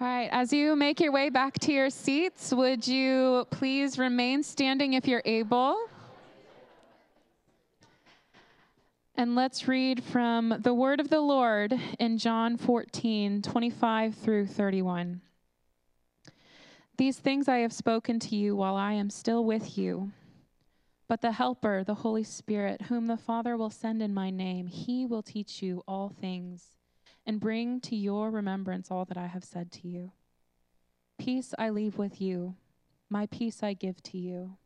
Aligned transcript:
All 0.00 0.06
right, 0.06 0.28
as 0.30 0.52
you 0.52 0.76
make 0.76 1.00
your 1.00 1.10
way 1.10 1.28
back 1.28 1.58
to 1.58 1.72
your 1.72 1.90
seats, 1.90 2.52
would 2.52 2.86
you 2.86 3.48
please 3.50 3.98
remain 3.98 4.44
standing 4.44 4.92
if 4.92 5.08
you're 5.08 5.22
able? 5.24 5.76
And 9.16 9.34
let's 9.34 9.66
read 9.66 10.04
from 10.04 10.54
the 10.60 10.72
word 10.72 11.00
of 11.00 11.08
the 11.10 11.18
Lord 11.18 11.74
in 11.98 12.16
John 12.16 12.56
14, 12.56 13.42
25 13.42 14.14
through 14.14 14.46
31. 14.46 15.20
These 16.96 17.18
things 17.18 17.48
I 17.48 17.58
have 17.58 17.72
spoken 17.72 18.20
to 18.20 18.36
you 18.36 18.54
while 18.54 18.76
I 18.76 18.92
am 18.92 19.10
still 19.10 19.44
with 19.44 19.76
you. 19.76 20.12
But 21.08 21.22
the 21.22 21.32
Helper, 21.32 21.82
the 21.82 21.94
Holy 21.94 22.22
Spirit, 22.22 22.82
whom 22.82 23.08
the 23.08 23.16
Father 23.16 23.56
will 23.56 23.68
send 23.68 24.00
in 24.00 24.14
my 24.14 24.30
name, 24.30 24.68
he 24.68 25.04
will 25.04 25.22
teach 25.24 25.60
you 25.60 25.82
all 25.88 26.08
things 26.20 26.77
and 27.28 27.40
bring 27.40 27.78
to 27.78 27.94
your 27.94 28.30
remembrance 28.30 28.90
all 28.90 29.04
that 29.04 29.18
I 29.18 29.26
have 29.26 29.44
said 29.44 29.70
to 29.72 29.86
you. 29.86 30.12
Peace 31.18 31.52
I 31.58 31.68
leave 31.68 31.98
with 31.98 32.22
you, 32.22 32.54
my 33.10 33.26
peace 33.26 33.62
I 33.62 33.74
give 33.74 34.02
to 34.04 34.16
you. 34.16 34.56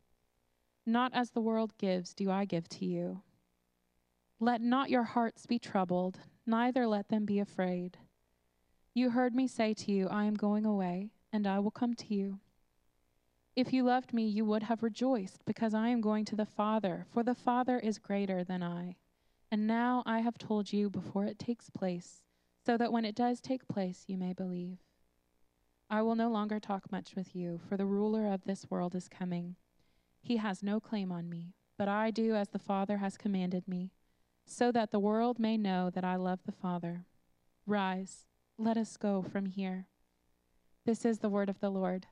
Not 0.86 1.12
as 1.12 1.30
the 1.30 1.40
world 1.40 1.76
gives, 1.76 2.14
do 2.14 2.30
I 2.30 2.44
give 2.44 2.68
to 2.68 2.84
you. 2.84 3.22
Let 4.38 4.60
not 4.60 4.90
your 4.90 5.02
hearts 5.02 5.44
be 5.44 5.58
troubled, 5.58 6.20
neither 6.46 6.86
let 6.86 7.08
them 7.08 7.24
be 7.24 7.40
afraid. 7.40 7.98
You 8.94 9.10
heard 9.10 9.34
me 9.34 9.48
say 9.48 9.74
to 9.74 9.90
you, 9.90 10.06
I 10.08 10.26
am 10.26 10.34
going 10.34 10.64
away, 10.64 11.10
and 11.32 11.48
I 11.48 11.58
will 11.58 11.72
come 11.72 11.94
to 11.94 12.14
you. 12.14 12.38
If 13.56 13.72
you 13.72 13.82
loved 13.82 14.12
me, 14.12 14.28
you 14.28 14.44
would 14.44 14.62
have 14.62 14.84
rejoiced, 14.84 15.44
because 15.46 15.74
I 15.74 15.88
am 15.88 16.00
going 16.00 16.24
to 16.26 16.36
the 16.36 16.46
Father, 16.46 17.06
for 17.12 17.24
the 17.24 17.34
Father 17.34 17.80
is 17.80 17.98
greater 17.98 18.44
than 18.44 18.62
I. 18.62 18.98
And 19.50 19.66
now 19.66 20.04
I 20.06 20.20
have 20.20 20.38
told 20.38 20.72
you 20.72 20.88
before 20.88 21.24
it 21.24 21.40
takes 21.40 21.68
place 21.68 22.22
so 22.64 22.76
that 22.76 22.92
when 22.92 23.04
it 23.04 23.14
does 23.14 23.40
take 23.40 23.66
place, 23.68 24.04
you 24.06 24.16
may 24.16 24.32
believe. 24.32 24.78
I 25.90 26.02
will 26.02 26.14
no 26.14 26.30
longer 26.30 26.58
talk 26.58 26.90
much 26.90 27.14
with 27.16 27.34
you, 27.34 27.60
for 27.68 27.76
the 27.76 27.86
ruler 27.86 28.32
of 28.32 28.44
this 28.44 28.70
world 28.70 28.94
is 28.94 29.08
coming. 29.08 29.56
He 30.20 30.38
has 30.38 30.62
no 30.62 30.80
claim 30.80 31.10
on 31.12 31.28
me, 31.28 31.54
but 31.76 31.88
I 31.88 32.10
do 32.10 32.34
as 32.34 32.48
the 32.48 32.58
Father 32.58 32.98
has 32.98 33.18
commanded 33.18 33.66
me, 33.66 33.90
so 34.46 34.72
that 34.72 34.90
the 34.90 35.00
world 35.00 35.38
may 35.38 35.56
know 35.56 35.90
that 35.90 36.04
I 36.04 36.16
love 36.16 36.40
the 36.46 36.52
Father. 36.52 37.04
Rise, 37.66 38.26
let 38.56 38.76
us 38.76 38.96
go 38.96 39.22
from 39.22 39.46
here. 39.46 39.86
This 40.86 41.04
is 41.04 41.18
the 41.18 41.28
word 41.28 41.48
of 41.48 41.60
the 41.60 41.70
Lord. 41.70 42.06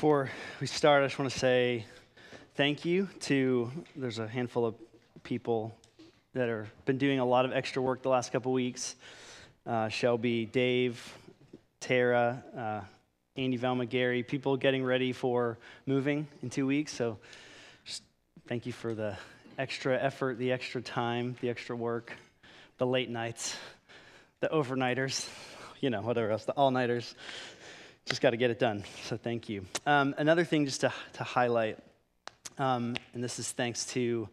Before 0.00 0.30
we 0.62 0.66
start, 0.66 1.02
I 1.02 1.08
just 1.08 1.18
want 1.18 1.30
to 1.30 1.38
say 1.38 1.84
thank 2.54 2.86
you 2.86 3.10
to, 3.20 3.70
there's 3.94 4.18
a 4.18 4.26
handful 4.26 4.64
of 4.64 4.74
people 5.24 5.76
that 6.32 6.48
have 6.48 6.70
been 6.86 6.96
doing 6.96 7.18
a 7.18 7.24
lot 7.26 7.44
of 7.44 7.52
extra 7.52 7.82
work 7.82 8.00
the 8.00 8.08
last 8.08 8.32
couple 8.32 8.50
weeks. 8.50 8.96
Uh, 9.66 9.90
Shelby, 9.90 10.46
Dave, 10.46 11.14
Tara, 11.80 12.42
uh, 12.56 12.80
Andy, 13.36 13.58
Velma, 13.58 13.84
Gary, 13.84 14.22
people 14.22 14.56
getting 14.56 14.82
ready 14.82 15.12
for 15.12 15.58
moving 15.84 16.26
in 16.42 16.48
two 16.48 16.66
weeks. 16.66 16.94
So 16.94 17.18
just 17.84 18.02
thank 18.48 18.64
you 18.64 18.72
for 18.72 18.94
the 18.94 19.18
extra 19.58 19.98
effort, 20.02 20.38
the 20.38 20.50
extra 20.50 20.80
time, 20.80 21.36
the 21.42 21.50
extra 21.50 21.76
work, 21.76 22.14
the 22.78 22.86
late 22.86 23.10
nights, 23.10 23.54
the 24.40 24.48
overnighters, 24.48 25.28
you 25.82 25.90
know, 25.90 26.00
whatever 26.00 26.30
else, 26.30 26.46
the 26.46 26.52
all 26.52 26.70
nighters 26.70 27.14
just 28.06 28.20
got 28.20 28.30
to 28.30 28.36
get 28.36 28.50
it 28.50 28.58
done. 28.58 28.84
So 29.04 29.16
thank 29.16 29.48
you. 29.48 29.64
Um, 29.86 30.14
another 30.18 30.44
thing 30.44 30.64
just 30.64 30.80
to, 30.80 30.92
to 31.14 31.24
highlight, 31.24 31.78
um, 32.58 32.96
and 33.14 33.22
this 33.22 33.38
is 33.38 33.52
thanks 33.52 33.86
to 33.86 34.28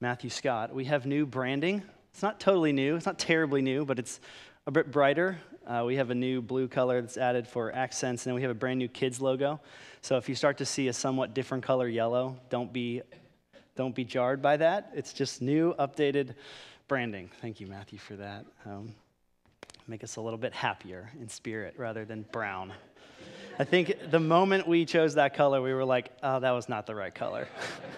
Matthew 0.00 0.30
Scott, 0.30 0.74
we 0.74 0.86
have 0.86 1.06
new 1.06 1.26
branding. 1.26 1.82
It's 2.12 2.22
not 2.22 2.40
totally 2.40 2.72
new, 2.72 2.96
it's 2.96 3.06
not 3.06 3.18
terribly 3.18 3.62
new, 3.62 3.84
but 3.84 3.98
it's 3.98 4.20
a 4.66 4.70
bit 4.70 4.90
brighter. 4.90 5.38
Uh, 5.66 5.84
we 5.86 5.96
have 5.96 6.10
a 6.10 6.14
new 6.14 6.42
blue 6.42 6.66
color 6.66 7.00
that's 7.00 7.16
added 7.16 7.46
for 7.46 7.72
accents, 7.72 8.26
and 8.26 8.30
then 8.30 8.34
we 8.34 8.42
have 8.42 8.50
a 8.50 8.54
brand 8.54 8.78
new 8.78 8.88
kids 8.88 9.20
logo. 9.20 9.60
So 10.00 10.16
if 10.16 10.28
you 10.28 10.34
start 10.34 10.58
to 10.58 10.66
see 10.66 10.88
a 10.88 10.92
somewhat 10.92 11.34
different 11.34 11.62
color 11.62 11.88
yellow, 11.88 12.36
don't 12.50 12.72
be, 12.72 13.02
don't 13.76 13.94
be 13.94 14.04
jarred 14.04 14.42
by 14.42 14.56
that. 14.56 14.90
It's 14.94 15.12
just 15.12 15.40
new, 15.40 15.74
updated 15.78 16.34
branding. 16.88 17.30
Thank 17.40 17.60
you, 17.60 17.68
Matthew, 17.68 17.98
for 17.98 18.16
that. 18.16 18.44
Um, 18.66 18.94
make 19.86 20.02
us 20.02 20.16
a 20.16 20.20
little 20.20 20.38
bit 20.38 20.52
happier 20.52 21.10
in 21.20 21.28
spirit 21.28 21.74
rather 21.76 22.04
than 22.04 22.22
brown. 22.32 22.72
I 23.58 23.64
think 23.64 24.10
the 24.10 24.20
moment 24.20 24.66
we 24.66 24.84
chose 24.84 25.14
that 25.14 25.34
color, 25.34 25.60
we 25.60 25.74
were 25.74 25.84
like, 25.84 26.10
oh, 26.22 26.40
that 26.40 26.50
was 26.52 26.68
not 26.68 26.86
the 26.86 26.94
right 26.94 27.14
color. 27.14 27.48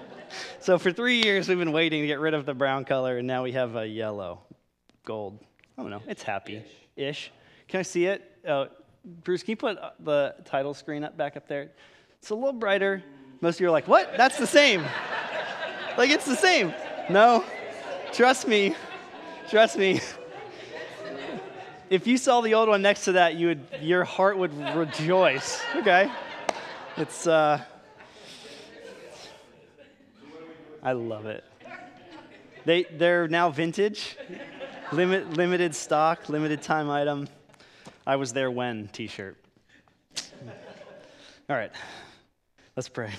so 0.60 0.78
for 0.78 0.92
three 0.92 1.22
years, 1.22 1.48
we've 1.48 1.58
been 1.58 1.72
waiting 1.72 2.00
to 2.02 2.06
get 2.06 2.18
rid 2.18 2.34
of 2.34 2.44
the 2.44 2.54
brown 2.54 2.84
color, 2.84 3.18
and 3.18 3.26
now 3.26 3.44
we 3.44 3.52
have 3.52 3.76
a 3.76 3.86
yellow, 3.86 4.40
gold. 5.04 5.38
I 5.78 5.82
don't 5.82 5.90
know. 5.90 6.02
It's 6.08 6.22
happy 6.22 6.64
ish. 6.96 7.30
Can 7.68 7.80
I 7.80 7.82
see 7.82 8.06
it? 8.06 8.30
Uh, 8.46 8.66
Bruce, 9.04 9.42
can 9.42 9.52
you 9.52 9.56
put 9.56 9.78
uh, 9.78 9.90
the 10.00 10.34
title 10.44 10.74
screen 10.74 11.04
up 11.04 11.16
back 11.16 11.36
up 11.36 11.46
there? 11.46 11.70
It's 12.18 12.30
a 12.30 12.34
little 12.34 12.52
brighter. 12.52 13.02
Most 13.40 13.56
of 13.56 13.60
you 13.60 13.68
are 13.68 13.72
like, 13.72 13.86
what? 13.86 14.16
That's 14.16 14.38
the 14.38 14.46
same. 14.46 14.82
like, 15.98 16.10
it's 16.10 16.26
the 16.26 16.36
same. 16.36 16.72
No, 17.10 17.44
trust 18.12 18.48
me. 18.48 18.74
Trust 19.48 19.76
me 19.76 20.00
if 21.90 22.06
you 22.06 22.16
saw 22.16 22.40
the 22.40 22.54
old 22.54 22.68
one 22.68 22.82
next 22.82 23.04
to 23.04 23.12
that, 23.12 23.34
you 23.34 23.48
would, 23.48 23.66
your 23.80 24.04
heart 24.04 24.38
would 24.38 24.56
rejoice. 24.74 25.60
Okay? 25.76 26.10
It's, 26.96 27.26
uh, 27.26 27.60
I 30.82 30.92
love 30.92 31.26
it. 31.26 31.44
They, 32.64 32.84
they're 32.84 33.28
now 33.28 33.50
vintage, 33.50 34.16
limit, 34.92 35.30
limited 35.30 35.74
stock, 35.74 36.28
limited 36.28 36.62
time 36.62 36.88
item. 36.88 37.28
I 38.06 38.16
was 38.16 38.32
there 38.32 38.50
when 38.50 38.88
t 38.88 39.06
shirt. 39.06 39.36
All 41.48 41.56
right, 41.56 41.72
let's 42.76 42.88
pray. 42.88 43.10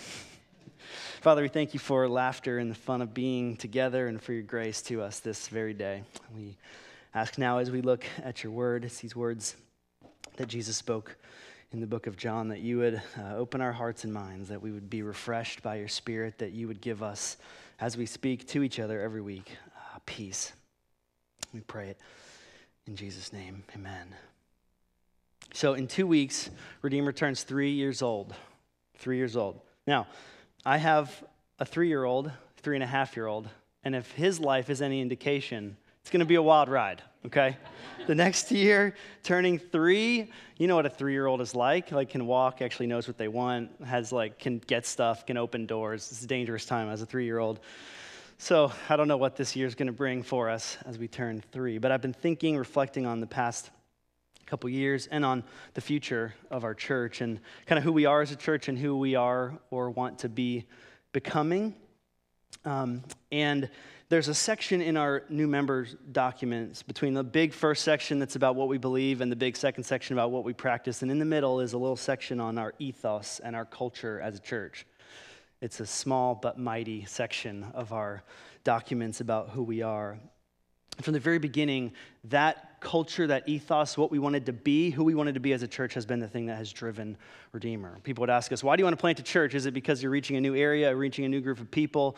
Father, 1.21 1.41
we 1.41 1.47
thank 1.47 1.73
you 1.73 1.79
for 1.79 2.07
laughter 2.07 2.59
and 2.59 2.69
the 2.71 2.75
fun 2.75 3.01
of 3.01 3.13
being 3.13 3.55
together 3.55 4.07
and 4.07 4.21
for 4.21 4.33
your 4.33 4.43
grace 4.43 4.81
to 4.83 5.01
us 5.01 5.19
this 5.19 5.47
very 5.47 5.73
day. 5.73 6.03
We 6.35 6.55
ask 7.15 7.37
now 7.37 7.59
as 7.59 7.71
we 7.71 7.81
look 7.81 8.05
at 8.23 8.43
your 8.43 8.51
word, 8.51 8.83
it's 8.83 8.99
these 8.99 9.15
words 9.15 9.55
that 10.35 10.47
Jesus 10.47 10.75
spoke 10.75 11.15
in 11.71 11.79
the 11.79 11.87
book 11.87 12.07
of 12.07 12.17
John, 12.17 12.49
that 12.49 12.59
you 12.59 12.77
would 12.79 13.01
uh, 13.17 13.35
open 13.37 13.61
our 13.61 13.71
hearts 13.71 14.03
and 14.03 14.13
minds, 14.13 14.49
that 14.49 14.61
we 14.61 14.71
would 14.71 14.89
be 14.89 15.01
refreshed 15.01 15.63
by 15.63 15.77
your 15.77 15.87
spirit, 15.87 16.37
that 16.39 16.51
you 16.51 16.67
would 16.67 16.81
give 16.81 17.01
us, 17.01 17.37
as 17.79 17.95
we 17.95 18.05
speak 18.05 18.47
to 18.49 18.63
each 18.63 18.79
other 18.79 19.01
every 19.01 19.21
week, 19.21 19.49
uh, 19.77 19.99
peace. 20.05 20.51
We 21.53 21.61
pray 21.61 21.89
it 21.89 21.97
in 22.85 22.97
Jesus' 22.97 23.31
name. 23.31 23.63
Amen. 23.73 24.07
So, 25.53 25.73
in 25.73 25.87
two 25.87 26.05
weeks, 26.05 26.49
Redeemer 26.81 27.13
turns 27.13 27.43
three 27.43 27.71
years 27.71 28.01
old. 28.01 28.35
Three 28.97 29.15
years 29.15 29.37
old. 29.37 29.61
Now, 29.87 30.07
I 30.65 30.77
have 30.77 31.23
a 31.59 31.65
three 31.65 31.87
year 31.87 32.03
old, 32.03 32.29
three 32.57 32.75
and 32.75 32.83
a 32.83 32.87
half 32.87 33.15
year 33.15 33.27
old, 33.27 33.47
and 33.85 33.95
if 33.95 34.11
his 34.11 34.39
life 34.39 34.69
is 34.69 34.81
any 34.81 34.99
indication, 34.99 35.77
it's 36.05 36.11
going 36.11 36.19
to 36.19 36.25
be 36.27 36.35
a 36.35 36.41
wild 36.41 36.69
ride, 36.69 37.01
okay? 37.25 37.57
the 38.05 38.13
next 38.13 38.51
year, 38.51 38.93
turning 39.23 39.57
three, 39.57 40.29
you 40.55 40.67
know 40.67 40.75
what 40.75 40.85
a 40.85 40.89
three 40.91 41.13
year 41.13 41.25
old 41.25 41.41
is 41.41 41.55
like. 41.55 41.91
Like, 41.91 42.09
can 42.09 42.27
walk, 42.27 42.61
actually 42.61 42.85
knows 42.85 43.07
what 43.07 43.17
they 43.17 43.27
want, 43.27 43.71
has 43.83 44.11
like, 44.11 44.37
can 44.37 44.59
get 44.59 44.85
stuff, 44.85 45.25
can 45.25 45.35
open 45.35 45.65
doors. 45.65 46.11
It's 46.11 46.21
a 46.21 46.27
dangerous 46.27 46.67
time 46.67 46.89
as 46.89 47.01
a 47.01 47.07
three 47.07 47.25
year 47.25 47.39
old. 47.39 47.59
So, 48.37 48.71
I 48.87 48.97
don't 48.97 49.07
know 49.07 49.17
what 49.17 49.35
this 49.35 49.55
year 49.55 49.65
is 49.65 49.73
going 49.73 49.87
to 49.87 49.93
bring 49.93 50.21
for 50.21 50.47
us 50.47 50.77
as 50.85 50.99
we 50.99 51.07
turn 51.07 51.41
three, 51.51 51.79
but 51.79 51.91
I've 51.91 52.03
been 52.03 52.13
thinking, 52.13 52.55
reflecting 52.55 53.07
on 53.07 53.19
the 53.19 53.25
past 53.25 53.71
couple 54.45 54.69
years 54.69 55.07
and 55.07 55.25
on 55.25 55.43
the 55.73 55.81
future 55.81 56.35
of 56.51 56.63
our 56.63 56.75
church 56.75 57.21
and 57.21 57.39
kind 57.65 57.79
of 57.79 57.83
who 57.83 57.91
we 57.91 58.05
are 58.05 58.21
as 58.21 58.29
a 58.29 58.35
church 58.35 58.67
and 58.67 58.77
who 58.77 58.95
we 58.95 59.15
are 59.15 59.57
or 59.71 59.89
want 59.89 60.19
to 60.19 60.29
be 60.29 60.67
becoming. 61.13 61.73
Um, 62.63 63.03
and 63.31 63.69
there's 64.09 64.27
a 64.27 64.33
section 64.35 64.81
in 64.81 64.97
our 64.97 65.23
new 65.29 65.47
members 65.47 65.95
documents 66.11 66.83
between 66.83 67.13
the 67.13 67.23
big 67.23 67.53
first 67.53 67.83
section 67.83 68.19
that's 68.19 68.35
about 68.35 68.55
what 68.55 68.67
we 68.67 68.77
believe 68.77 69.21
and 69.21 69.31
the 69.31 69.35
big 69.35 69.57
second 69.57 69.83
section 69.83 70.13
about 70.13 70.29
what 70.29 70.43
we 70.43 70.53
practice. 70.53 71.01
And 71.01 71.09
in 71.09 71.17
the 71.17 71.25
middle 71.25 71.59
is 71.59 71.73
a 71.73 71.77
little 71.77 71.95
section 71.95 72.39
on 72.39 72.57
our 72.57 72.73
ethos 72.77 73.39
and 73.43 73.55
our 73.55 73.65
culture 73.65 74.21
as 74.21 74.35
a 74.35 74.39
church. 74.39 74.85
It's 75.59 75.79
a 75.79 75.85
small 75.87 76.35
but 76.35 76.59
mighty 76.59 77.05
section 77.05 77.65
of 77.73 77.93
our 77.93 78.23
documents 78.63 79.21
about 79.21 79.49
who 79.49 79.63
we 79.63 79.81
are. 79.81 80.19
From 81.01 81.13
the 81.13 81.19
very 81.19 81.39
beginning, 81.39 81.91
that 82.25 82.79
culture, 82.81 83.25
that 83.27 83.49
ethos, 83.49 83.97
what 83.97 84.11
we 84.11 84.19
wanted 84.19 84.45
to 84.45 84.53
be, 84.53 84.91
who 84.91 85.03
we 85.03 85.15
wanted 85.15 85.33
to 85.33 85.39
be 85.39 85.51
as 85.51 85.63
a 85.63 85.67
church 85.67 85.95
has 85.95 86.05
been 86.05 86.19
the 86.19 86.27
thing 86.27 86.45
that 86.45 86.57
has 86.57 86.71
driven 86.71 87.17
Redeemer. 87.51 87.97
People 88.03 88.21
would 88.21 88.29
ask 88.29 88.51
us, 88.51 88.63
why 88.63 88.75
do 88.75 88.81
you 88.81 88.85
want 88.85 88.95
to 88.95 89.01
plant 89.01 89.19
a 89.19 89.23
church? 89.23 89.55
Is 89.55 89.65
it 89.65 89.73
because 89.73 90.03
you're 90.03 90.11
reaching 90.11 90.37
a 90.37 90.41
new 90.41 90.55
area, 90.55 90.95
reaching 90.95 91.25
a 91.25 91.29
new 91.29 91.41
group 91.41 91.59
of 91.59 91.71
people? 91.71 92.15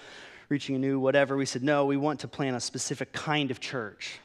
Reaching 0.49 0.75
a 0.75 0.79
new 0.79 0.99
whatever. 0.99 1.35
We 1.35 1.45
said, 1.45 1.63
no, 1.63 1.85
we 1.85 1.97
want 1.97 2.21
to 2.21 2.27
plan 2.27 2.55
a 2.55 2.59
specific 2.59 3.13
kind 3.13 3.51
of 3.51 3.59
church. 3.59 4.19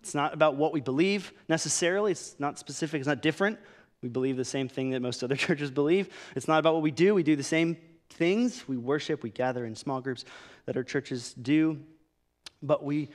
It's 0.00 0.14
not 0.14 0.32
about 0.32 0.56
what 0.56 0.72
we 0.72 0.80
believe 0.80 1.32
necessarily, 1.48 2.12
it's 2.12 2.36
not 2.38 2.58
specific, 2.58 3.00
it's 3.00 3.08
not 3.08 3.22
different. 3.22 3.58
We 4.02 4.08
believe 4.08 4.36
the 4.36 4.44
same 4.44 4.68
thing 4.68 4.90
that 4.90 5.00
most 5.00 5.24
other 5.24 5.36
churches 5.46 5.70
believe. 5.70 6.08
It's 6.36 6.48
not 6.48 6.58
about 6.58 6.74
what 6.74 6.82
we 6.82 6.90
do, 6.90 7.14
we 7.14 7.22
do 7.22 7.36
the 7.36 7.42
same 7.42 7.76
things. 8.10 8.66
We 8.68 8.76
worship, 8.76 9.22
we 9.22 9.30
gather 9.30 9.64
in 9.64 9.74
small 9.74 10.00
groups 10.00 10.24
that 10.66 10.76
our 10.76 10.84
churches 10.84 11.34
do. 11.34 11.80
But 12.62 12.84
we 12.84 13.08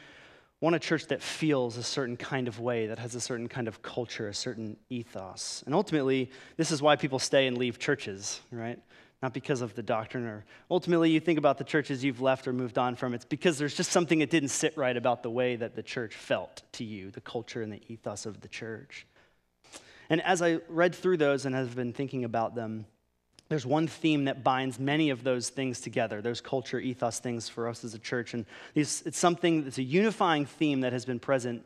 want 0.59 0.75
a 0.75 0.79
church 0.79 1.07
that 1.07 1.21
feels 1.21 1.77
a 1.77 1.83
certain 1.83 2.15
kind 2.15 2.47
of 2.47 2.59
way, 2.59 2.87
that 2.87 2.99
has 2.99 3.15
a 3.15 3.21
certain 3.21 3.47
kind 3.47 3.67
of 3.67 3.81
culture, 3.81 4.27
a 4.27 4.33
certain 4.33 4.77
ethos. 4.89 5.63
And 5.65 5.73
ultimately, 5.73 6.31
this 6.55 6.71
is 6.71 6.81
why 6.81 6.95
people 6.95 7.17
stay 7.17 7.47
and 7.47 7.57
leave 7.57 7.79
churches, 7.79 8.39
right? 8.51 8.79
Not 9.21 9.33
because 9.33 9.61
of 9.61 9.75
the 9.75 9.83
doctrine 9.83 10.25
or 10.25 10.45
ultimately 10.71 11.11
you 11.11 11.19
think 11.19 11.37
about 11.37 11.59
the 11.59 11.63
churches 11.63 12.03
you've 12.03 12.21
left 12.21 12.47
or 12.47 12.53
moved 12.53 12.77
on 12.77 12.95
from, 12.95 13.13
it's 13.13 13.25
because 13.25 13.59
there's 13.59 13.75
just 13.75 13.91
something 13.91 14.19
that 14.19 14.31
didn't 14.31 14.49
sit 14.49 14.75
right 14.75 14.97
about 14.97 15.21
the 15.21 15.29
way 15.29 15.55
that 15.55 15.75
the 15.75 15.83
church 15.83 16.15
felt 16.15 16.63
to 16.73 16.83
you, 16.83 17.11
the 17.11 17.21
culture 17.21 17.61
and 17.61 17.71
the 17.71 17.81
ethos 17.87 18.25
of 18.25 18.41
the 18.41 18.47
church. 18.47 19.05
And 20.09 20.21
as 20.23 20.41
I 20.41 20.59
read 20.67 20.95
through 20.95 21.17
those 21.17 21.45
and 21.45 21.55
have 21.55 21.75
been 21.75 21.93
thinking 21.93 22.25
about 22.25 22.55
them, 22.55 22.85
there's 23.47 23.65
one 23.65 23.87
theme 23.87 24.25
that 24.25 24.43
binds 24.43 24.79
many 24.79 25.09
of 25.09 25.23
those 25.23 25.49
things 25.49 25.81
together, 25.81 26.21
those 26.21 26.41
culture, 26.41 26.79
ethos 26.79 27.19
things 27.19 27.49
for 27.49 27.67
us 27.67 27.83
as 27.83 27.93
a 27.93 27.99
church. 27.99 28.33
And 28.33 28.45
it's 28.75 29.03
something 29.11 29.65
that's 29.65 29.77
a 29.77 29.83
unifying 29.83 30.45
theme 30.45 30.81
that 30.81 30.93
has 30.93 31.05
been 31.05 31.19
present 31.19 31.65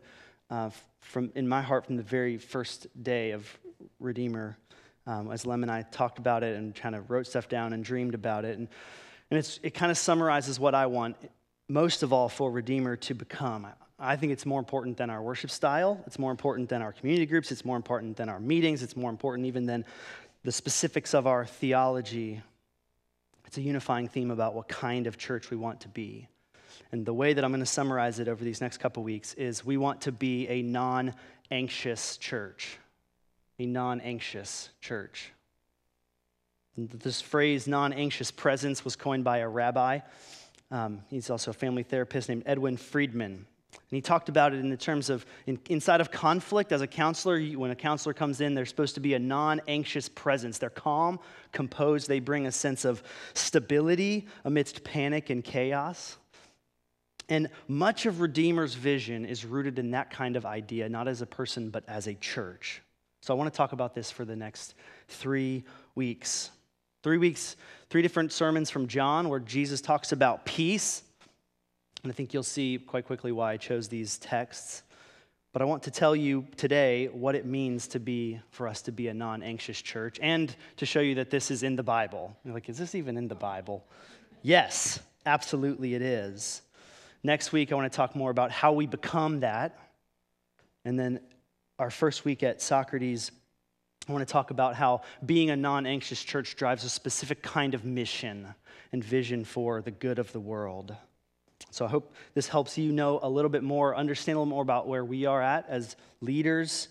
uh, 0.50 0.72
from, 1.00 1.32
in 1.36 1.48
my 1.48 1.62
heart 1.62 1.86
from 1.86 1.96
the 1.96 2.04
very 2.04 2.38
first 2.38 2.88
day 3.02 3.32
of 3.32 3.48
Redeemer. 4.00 4.58
Um, 5.08 5.32
as 5.32 5.46
Lem 5.46 5.64
and 5.64 5.72
I 5.72 5.84
talked 5.84 6.18
about 6.18 6.44
it 6.44 6.58
and 6.58 6.74
kind 6.74 6.96
of 6.96 7.12
wrote 7.12 7.28
stuff 7.28 7.48
down 7.48 7.74
and 7.74 7.84
dreamed 7.84 8.16
about 8.16 8.44
it. 8.44 8.58
And, 8.58 8.68
and 9.30 9.38
it's, 9.38 9.60
it 9.62 9.74
kind 9.74 9.92
of 9.92 9.98
summarizes 9.98 10.60
what 10.60 10.74
I 10.74 10.88
want 10.88 11.16
most 11.68 12.04
of 12.04 12.14
all 12.14 12.30
for 12.30 12.52
Redeemer 12.52 12.96
to 12.96 13.14
become. 13.14 13.68
I 13.98 14.16
think 14.16 14.32
it's 14.32 14.46
more 14.46 14.60
important 14.60 14.98
than 14.98 15.10
our 15.10 15.22
worship 15.22 15.50
style. 15.50 16.02
It's 16.06 16.20
more 16.20 16.32
important 16.32 16.70
than 16.70 16.82
our 16.82 16.92
community 16.92 17.26
groups. 17.26 17.52
It's 17.52 17.64
more 17.64 17.78
important 17.78 18.18
than 18.18 18.30
our 18.30 18.40
meetings. 18.40 18.84
It's 18.84 18.96
more 18.96 19.10
important 19.10 19.48
even 19.48 19.66
than 19.66 19.86
the 20.44 20.52
specifics 20.52 21.14
of 21.14 21.28
our 21.28 21.46
theology. 21.46 22.42
It's 23.46 23.58
a 23.58 23.62
unifying 23.62 24.08
theme 24.08 24.32
about 24.32 24.54
what 24.54 24.68
kind 24.68 25.08
of 25.08 25.18
church 25.18 25.50
we 25.50 25.58
want 25.58 25.82
to 25.82 25.88
be. 25.88 26.28
And 26.92 27.06
the 27.06 27.14
way 27.14 27.34
that 27.34 27.44
I'm 27.44 27.52
going 27.52 27.62
to 27.62 27.66
summarize 27.66 28.20
it 28.20 28.28
over 28.28 28.44
these 28.44 28.62
next 28.62 28.78
couple 28.78 29.02
weeks 29.04 29.34
is 29.36 29.66
we 29.66 29.78
want 29.78 30.02
to 30.02 30.12
be 30.12 30.48
a 30.50 30.62
non 30.62 31.14
anxious 31.52 32.18
church. 32.18 32.78
A 33.60 33.66
non 33.66 34.02
anxious 34.02 34.70
church. 34.82 35.32
This 36.78 37.22
phrase, 37.22 37.68
non 37.68 37.94
anxious 37.94 38.32
presence, 38.32 38.84
was 38.84 38.96
coined 38.96 39.24
by 39.24 39.40
a 39.40 39.48
rabbi. 39.48 40.00
Um, 40.72 41.02
he's 41.10 41.30
also 41.30 41.52
a 41.52 41.54
family 41.54 41.84
therapist 41.84 42.28
named 42.28 42.44
Edwin 42.46 42.76
Friedman. 42.76 43.46
And 43.90 43.96
he 43.98 44.02
talked 44.02 44.30
about 44.30 44.54
it 44.54 44.60
in 44.60 44.70
the 44.70 44.78
terms 44.78 45.10
of 45.10 45.26
in, 45.46 45.60
inside 45.70 46.02
of 46.02 46.12
conflict, 46.12 46.72
as 46.72 46.82
a 46.82 46.88
counselor, 46.88 47.40
when 47.42 47.72
a 47.72 47.76
counselor 47.76 48.14
comes 48.14 48.42
in, 48.42 48.54
they're 48.54 48.66
supposed 48.66 48.96
to 48.96 49.02
be 49.02 49.14
a 49.14 49.20
non 49.20 49.62
anxious 49.68 50.10
presence. 50.10 50.58
They're 50.58 50.70
calm, 50.70 51.20
composed, 51.52 52.08
they 52.08 52.20
bring 52.20 52.48
a 52.48 52.52
sense 52.52 52.84
of 52.84 53.04
stability 53.34 54.28
amidst 54.44 54.84
panic 54.84 55.30
and 55.30 55.44
chaos. 55.44 56.18
And 57.28 57.50
much 57.68 58.06
of 58.06 58.22
Redeemer's 58.22 58.76
vision 58.76 59.26
is 59.26 59.46
rooted 59.46 59.80
in 59.80 59.92
that 59.92 60.12
kind 60.12 60.36
of 60.36 60.46
idea, 60.46 60.88
not 60.90 61.08
as 61.08 61.22
a 61.22 61.26
person, 61.26 61.70
but 61.70 61.84
as 61.88 62.08
a 62.08 62.14
church. 62.14 62.82
So 63.26 63.34
I 63.34 63.38
want 63.38 63.52
to 63.52 63.58
talk 63.58 63.72
about 63.72 63.96
this 63.96 64.12
for 64.12 64.24
the 64.24 64.36
next 64.36 64.76
three 65.08 65.64
weeks. 65.96 66.52
Three 67.02 67.18
weeks, 67.18 67.56
three 67.90 68.04
different 68.04 68.32
sermons 68.32 68.70
from 68.70 68.88
John 68.88 69.30
where 69.30 69.40
Jesus 69.40 69.82
talks 69.82 70.12
about 70.12 70.46
peace 70.46 71.02
and 72.06 72.12
I 72.12 72.14
think 72.14 72.36
you'll 72.36 72.44
see 72.44 72.78
quite 72.78 73.08
quickly 73.08 73.32
why 73.32 73.54
I 73.54 73.58
chose 73.58 73.88
these 73.88 74.20
texts. 74.20 74.84
But 75.54 75.64
I 75.64 75.66
want 75.66 75.82
to 75.84 75.92
tell 75.92 76.16
you 76.16 76.46
today 76.56 77.08
what 77.08 77.34
it 77.34 77.48
means 77.48 77.88
to 77.88 78.00
be, 78.00 78.40
for 78.52 78.68
us 78.68 78.84
to 78.84 78.92
be 78.92 79.08
a 79.08 79.14
non 79.16 79.42
anxious 79.42 79.82
church 79.82 80.20
and 80.22 80.56
to 80.78 80.86
show 80.86 81.00
you 81.00 81.16
that 81.16 81.32
this 81.32 81.50
is 81.50 81.64
in 81.64 81.76
the 81.76 81.82
Bible. 81.82 82.38
You're 82.46 82.54
like, 82.54 82.70
is 82.70 82.78
this 82.78 82.94
even 82.94 83.18
in 83.18 83.28
the 83.28 83.34
Bible? 83.34 83.84
Yes, 84.44 85.00
absolutely 85.26 85.96
it 85.96 86.04
is. 86.04 86.62
Next 87.24 87.52
week, 87.52 87.72
I 87.72 87.76
want 87.76 87.92
to 87.92 87.98
talk 87.98 88.16
more 88.16 88.30
about 88.30 88.52
how 88.52 88.72
we 88.74 88.86
become 88.86 89.40
that. 89.40 89.76
And 90.84 91.00
then 91.00 91.22
our 91.80 91.90
first 91.90 92.26
week 92.26 92.44
at 92.44 92.62
Socrates, 92.62 93.32
I 94.08 94.12
want 94.12 94.26
to 94.26 94.32
talk 94.32 94.52
about 94.52 94.76
how 94.76 95.02
being 95.26 95.50
a 95.50 95.56
non 95.56 95.86
anxious 95.86 96.24
church 96.24 96.56
drives 96.56 96.84
a 96.84 96.90
specific 96.90 97.42
kind 97.42 97.74
of 97.74 97.84
mission 97.84 98.48
and 98.92 99.04
vision 99.04 99.44
for 99.44 99.82
the 99.82 99.92
good 99.92 100.20
of 100.20 100.32
the 100.32 100.40
world. 100.40 100.96
So 101.72 101.86
I 101.86 101.90
hope 101.90 102.14
this 102.34 102.48
helps 102.48 102.78
you 102.78 102.92
know 102.92 103.20
a 103.22 103.30
little 103.30 103.50
bit 103.50 103.64
more, 103.64 103.96
understand 103.96 104.38
a 104.38 104.40
little 104.40 104.50
more 104.50 104.62
about 104.62 104.88
where 104.88 105.04
we 105.04 105.26
are 105.26 105.42
at 105.42 105.68
as 105.68 105.96
leaders 106.22 106.88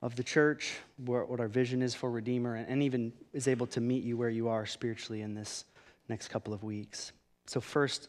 of 0.00 0.14
the 0.14 0.22
church, 0.22 0.76
what 0.98 1.40
our 1.40 1.48
vision 1.48 1.82
is 1.82 1.94
for 1.94 2.10
Redeemer, 2.10 2.54
and 2.54 2.82
even 2.82 3.12
is 3.32 3.48
able 3.48 3.66
to 3.68 3.80
meet 3.80 4.04
you 4.04 4.16
where 4.16 4.30
you 4.30 4.48
are 4.48 4.64
spiritually 4.64 5.22
in 5.22 5.34
this 5.34 5.64
next 6.08 6.28
couple 6.28 6.54
of 6.54 6.62
weeks. 6.62 7.12
So, 7.46 7.60
first, 7.60 8.08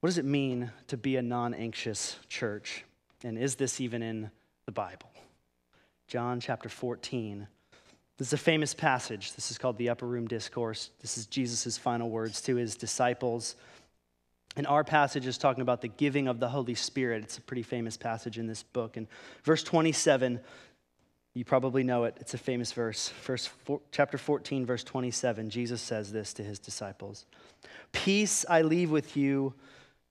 what 0.00 0.08
does 0.08 0.18
it 0.18 0.24
mean 0.24 0.70
to 0.86 0.96
be 0.96 1.16
a 1.16 1.22
non 1.22 1.52
anxious 1.52 2.16
church? 2.28 2.84
And 3.24 3.36
is 3.36 3.56
this 3.56 3.80
even 3.80 4.02
in 4.02 4.30
the 4.66 4.72
Bible? 4.72 5.10
John 6.06 6.38
chapter 6.38 6.68
14. 6.68 7.48
This 8.18 8.28
is 8.28 8.32
a 8.32 8.38
famous 8.38 8.74
passage. 8.74 9.34
This 9.34 9.50
is 9.50 9.58
called 9.58 9.76
the 9.76 9.88
Upper 9.88 10.06
Room 10.06 10.28
Discourse. 10.28 10.90
This 11.00 11.18
is 11.18 11.26
Jesus' 11.26 11.76
final 11.76 12.08
words 12.08 12.40
to 12.42 12.56
his 12.56 12.76
disciples. 12.76 13.56
And 14.56 14.66
our 14.66 14.84
passage 14.84 15.26
is 15.26 15.36
talking 15.36 15.62
about 15.62 15.82
the 15.82 15.88
giving 15.88 16.28
of 16.28 16.40
the 16.40 16.48
Holy 16.48 16.74
Spirit. 16.74 17.24
It's 17.24 17.38
a 17.38 17.42
pretty 17.42 17.62
famous 17.62 17.96
passage 17.96 18.38
in 18.38 18.46
this 18.46 18.62
book. 18.62 18.96
And 18.96 19.06
verse 19.42 19.62
27, 19.64 20.40
you 21.34 21.44
probably 21.44 21.82
know 21.82 22.04
it. 22.04 22.16
It's 22.20 22.34
a 22.34 22.38
famous 22.38 22.72
verse. 22.72 23.08
First, 23.08 23.48
four, 23.48 23.80
chapter 23.90 24.16
14, 24.16 24.64
verse 24.64 24.84
27, 24.84 25.50
Jesus 25.50 25.82
says 25.82 26.10
this 26.12 26.32
to 26.34 26.42
his 26.42 26.58
disciples 26.58 27.26
Peace 27.92 28.46
I 28.48 28.62
leave 28.62 28.90
with 28.90 29.16
you, 29.16 29.52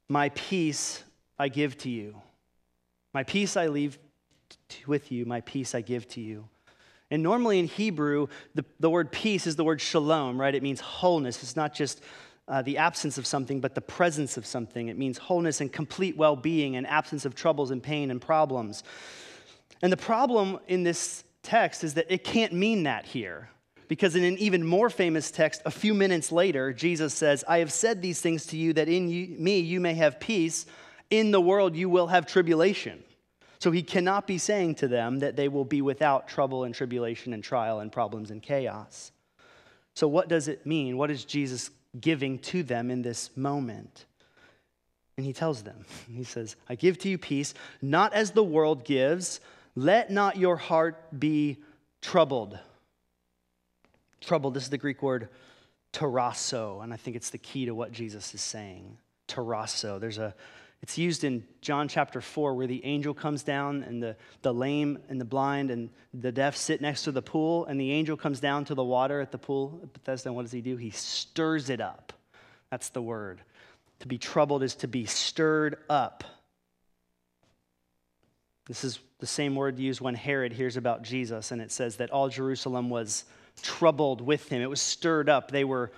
my 0.09 0.30
peace 0.30 1.03
I 1.39 1.48
give 1.48 1.77
to 1.80 1.89
you. 1.89 2.21
My 3.13 3.24
peace 3.24 3.56
I 3.56 3.68
leave 3.68 3.98
with 4.85 5.12
you, 5.12 5.25
my 5.25 5.41
peace 5.41 5.75
I 5.75 5.81
give 5.81 6.07
to 6.09 6.21
you. 6.21 6.47
And 7.12 7.21
normally 7.21 7.59
in 7.59 7.67
Hebrew, 7.67 8.27
the, 8.56 8.65
the 8.79 8.89
word 8.89 9.12
peace 9.12 9.45
is 9.47 9.56
the 9.56 9.63
word 9.63 9.79
shalom, 9.79 10.39
right? 10.39 10.53
It 10.53 10.63
means 10.63 10.79
wholeness. 10.79 11.44
It's 11.44 11.56
not 11.56 11.73
just 11.73 12.01
uh, 12.47 12.62
the 12.62 12.77
absence 12.77 13.17
of 13.17 13.25
something, 13.25 13.59
but 13.59 13.75
the 13.75 13.81
presence 13.81 14.38
of 14.38 14.45
something. 14.45 14.88
It 14.88 14.97
means 14.97 15.17
wholeness 15.17 15.62
and 15.62 15.71
complete 15.71 16.17
well 16.17 16.35
being 16.35 16.75
and 16.75 16.85
absence 16.88 17.25
of 17.25 17.35
troubles 17.35 17.71
and 17.71 17.81
pain 17.81 18.12
and 18.12 18.21
problems. 18.21 18.83
And 19.81 19.91
the 19.91 19.97
problem 19.97 20.59
in 20.67 20.83
this 20.83 21.23
text 21.44 21.83
is 21.83 21.94
that 21.95 22.07
it 22.09 22.23
can't 22.23 22.53
mean 22.53 22.83
that 22.83 23.06
here. 23.06 23.50
Because 23.88 24.15
in 24.15 24.23
an 24.23 24.38
even 24.39 24.65
more 24.65 24.89
famous 24.89 25.29
text, 25.29 25.62
a 25.63 25.72
few 25.72 25.93
minutes 25.93 26.31
later, 26.31 26.74
Jesus 26.74 27.13
says, 27.13 27.43
I 27.48 27.60
have 27.60 27.72
said 27.72 28.01
these 28.01 28.19
things 28.19 28.48
to 28.48 28.57
you 28.57 28.74
that 28.74 28.89
in 28.89 29.10
you, 29.10 29.36
me 29.38 29.60
you 29.60 29.79
may 29.79 29.93
have 29.93 30.19
peace. 30.19 30.65
In 31.12 31.29
the 31.29 31.41
world 31.41 31.75
you 31.75 31.88
will 31.88 32.07
have 32.07 32.25
tribulation. 32.25 33.03
So 33.59 33.71
he 33.71 33.83
cannot 33.83 34.27
be 34.27 34.38
saying 34.38 34.75
to 34.75 34.88
them 34.88 35.19
that 35.19 35.35
they 35.35 35.47
will 35.47 35.65
be 35.65 35.81
without 35.81 36.27
trouble 36.27 36.63
and 36.63 36.75
tribulation 36.75 37.33
and 37.33 37.43
trial 37.43 37.79
and 37.79 37.91
problems 37.91 38.31
and 38.31 38.41
chaos. 38.41 39.12
So, 39.93 40.07
what 40.07 40.27
does 40.27 40.47
it 40.47 40.65
mean? 40.65 40.97
What 40.97 41.09
is 41.09 41.24
Jesus 41.24 41.71
giving 42.00 42.39
to 42.39 42.63
them 42.63 42.91
in 42.91 43.01
this 43.01 43.35
moment. 43.35 44.05
And 45.17 45.25
he 45.25 45.33
tells 45.33 45.63
them, 45.63 45.85
he 46.13 46.24
says, 46.24 46.55
I 46.69 46.75
give 46.75 46.97
to 47.00 47.09
you 47.09 47.17
peace, 47.17 47.53
not 47.81 48.13
as 48.13 48.31
the 48.31 48.43
world 48.43 48.85
gives. 48.85 49.39
Let 49.75 50.09
not 50.09 50.38
your 50.38 50.57
heart 50.57 50.97
be 51.17 51.57
troubled. 52.01 52.57
Troubled, 54.21 54.53
this 54.53 54.63
is 54.63 54.69
the 54.69 54.77
Greek 54.77 55.01
word 55.01 55.29
tarasso, 55.93 56.83
and 56.83 56.93
I 56.93 56.97
think 56.97 57.15
it's 57.15 57.29
the 57.29 57.38
key 57.38 57.65
to 57.65 57.75
what 57.75 57.91
Jesus 57.91 58.33
is 58.33 58.41
saying. 58.41 58.97
Tarasso. 59.27 60.00
There's 60.00 60.17
a 60.17 60.35
it's 60.82 60.98
used 60.98 61.24
in 61.24 61.44
John 61.62 61.88
chapter 61.88 62.22
4 62.22 62.53
where 62.53 62.67
the 62.67 62.84
angel 62.86 63.13
comes 63.13 63.44
down 63.44 63.84
and 63.84 64.03
the, 64.03 64.15
the 64.41 64.53
lame 64.53 65.00
and 65.10 65.20
the 65.20 65.25
blind 65.25 65.72
and 65.72 65.89
the 66.13 66.32
deaf 66.32 66.55
sit 66.55 66.82
next 66.82 67.03
to 67.03 67.12
the 67.12 67.22
pool, 67.22 67.65
and 67.65 67.79
the 67.79 67.91
angel 67.91 68.15
comes 68.15 68.39
down 68.39 68.65
to 68.65 68.75
the 68.75 68.84
water 68.84 69.20
at 69.20 69.32
the 69.32 69.38
pool 69.38 69.79
at 69.84 69.94
Bethesda, 69.94 70.29
and 70.29 70.36
what 70.36 70.44
does 70.44 70.51
he 70.51 70.62
do? 70.62 70.77
He 70.77 70.91
stirs 70.91 71.70
it 71.70 71.82
up. 71.82 72.13
That's 72.70 72.89
the 72.89 73.01
word. 73.01 73.41
To 74.00 74.08
be 74.08 74.17
troubled 74.17 74.63
is 74.63 74.75
to 74.75 74.88
be 74.88 75.05
stirred 75.05 75.77
up. 75.89 76.24
This 78.67 78.84
is 78.84 79.00
the 79.20 79.27
same 79.27 79.55
word 79.55 79.79
used 79.79 80.01
when 80.01 80.15
Herod 80.15 80.53
hears 80.53 80.77
about 80.77 81.03
Jesus, 81.03 81.51
and 81.51 81.62
it 81.62 81.72
says 81.72 81.98
that 81.98 82.12
all 82.12 82.29
Jerusalem 82.29 82.89
was 82.89 83.25
troubled 83.62 84.22
with 84.22 84.50
him. 84.50 84.62
It 84.62 84.70
was 84.70 84.82
stirred 84.82 85.29
up. 85.29 85.51
They 85.51 85.63
were 85.63 85.91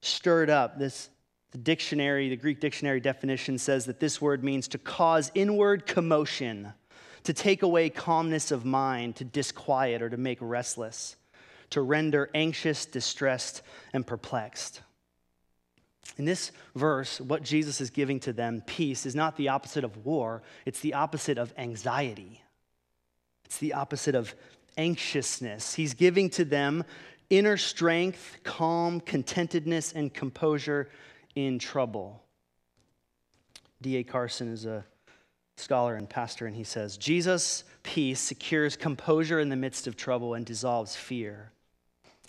stirred 0.00 0.48
up. 0.48 0.78
This 0.78 1.08
the 1.56 1.62
dictionary, 1.62 2.28
the 2.28 2.36
Greek 2.36 2.60
dictionary 2.60 3.00
definition 3.00 3.56
says 3.56 3.86
that 3.86 3.98
this 3.98 4.20
word 4.20 4.44
means 4.44 4.68
to 4.68 4.78
cause 4.78 5.32
inward 5.34 5.86
commotion, 5.86 6.74
to 7.24 7.32
take 7.32 7.62
away 7.62 7.88
calmness 7.88 8.50
of 8.50 8.66
mind, 8.66 9.16
to 9.16 9.24
disquiet 9.24 10.02
or 10.02 10.10
to 10.10 10.18
make 10.18 10.36
restless, 10.42 11.16
to 11.70 11.80
render 11.80 12.28
anxious, 12.34 12.84
distressed, 12.84 13.62
and 13.94 14.06
perplexed. 14.06 14.82
In 16.18 16.26
this 16.26 16.52
verse, 16.74 17.22
what 17.22 17.42
Jesus 17.42 17.80
is 17.80 17.88
giving 17.88 18.20
to 18.20 18.34
them, 18.34 18.62
peace, 18.66 19.06
is 19.06 19.14
not 19.14 19.38
the 19.38 19.48
opposite 19.48 19.82
of 19.82 20.04
war, 20.04 20.42
it's 20.66 20.80
the 20.80 20.92
opposite 20.92 21.38
of 21.38 21.54
anxiety. 21.56 22.42
It's 23.46 23.56
the 23.56 23.72
opposite 23.72 24.14
of 24.14 24.34
anxiousness. 24.76 25.72
He's 25.72 25.94
giving 25.94 26.28
to 26.30 26.44
them 26.44 26.84
inner 27.30 27.56
strength, 27.56 28.40
calm, 28.44 29.00
contentedness, 29.00 29.94
and 29.94 30.12
composure 30.12 30.90
in 31.36 31.60
trouble. 31.60 32.22
D.A. 33.80 34.02
Carson 34.02 34.52
is 34.52 34.66
a 34.66 34.84
scholar 35.56 35.94
and 35.94 36.08
pastor, 36.08 36.46
and 36.46 36.56
he 36.56 36.64
says 36.64 36.96
Jesus' 36.96 37.62
peace 37.82 38.18
secures 38.18 38.76
composure 38.76 39.38
in 39.38 39.48
the 39.48 39.56
midst 39.56 39.86
of 39.86 39.96
trouble 39.96 40.34
and 40.34 40.44
dissolves 40.44 40.96
fear. 40.96 41.52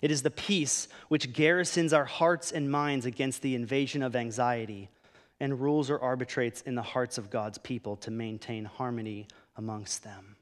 It 0.00 0.10
is 0.10 0.22
the 0.22 0.30
peace 0.30 0.86
which 1.08 1.32
garrisons 1.32 1.92
our 1.92 2.04
hearts 2.04 2.52
and 2.52 2.70
minds 2.70 3.04
against 3.04 3.42
the 3.42 3.54
invasion 3.54 4.02
of 4.02 4.14
anxiety 4.14 4.90
and 5.40 5.60
rules 5.60 5.90
or 5.90 5.98
arbitrates 6.00 6.60
in 6.62 6.74
the 6.74 6.82
hearts 6.82 7.18
of 7.18 7.30
God's 7.30 7.58
people 7.58 7.96
to 7.96 8.10
maintain 8.10 8.64
harmony 8.64 9.26
amongst 9.56 10.04
them. 10.04 10.36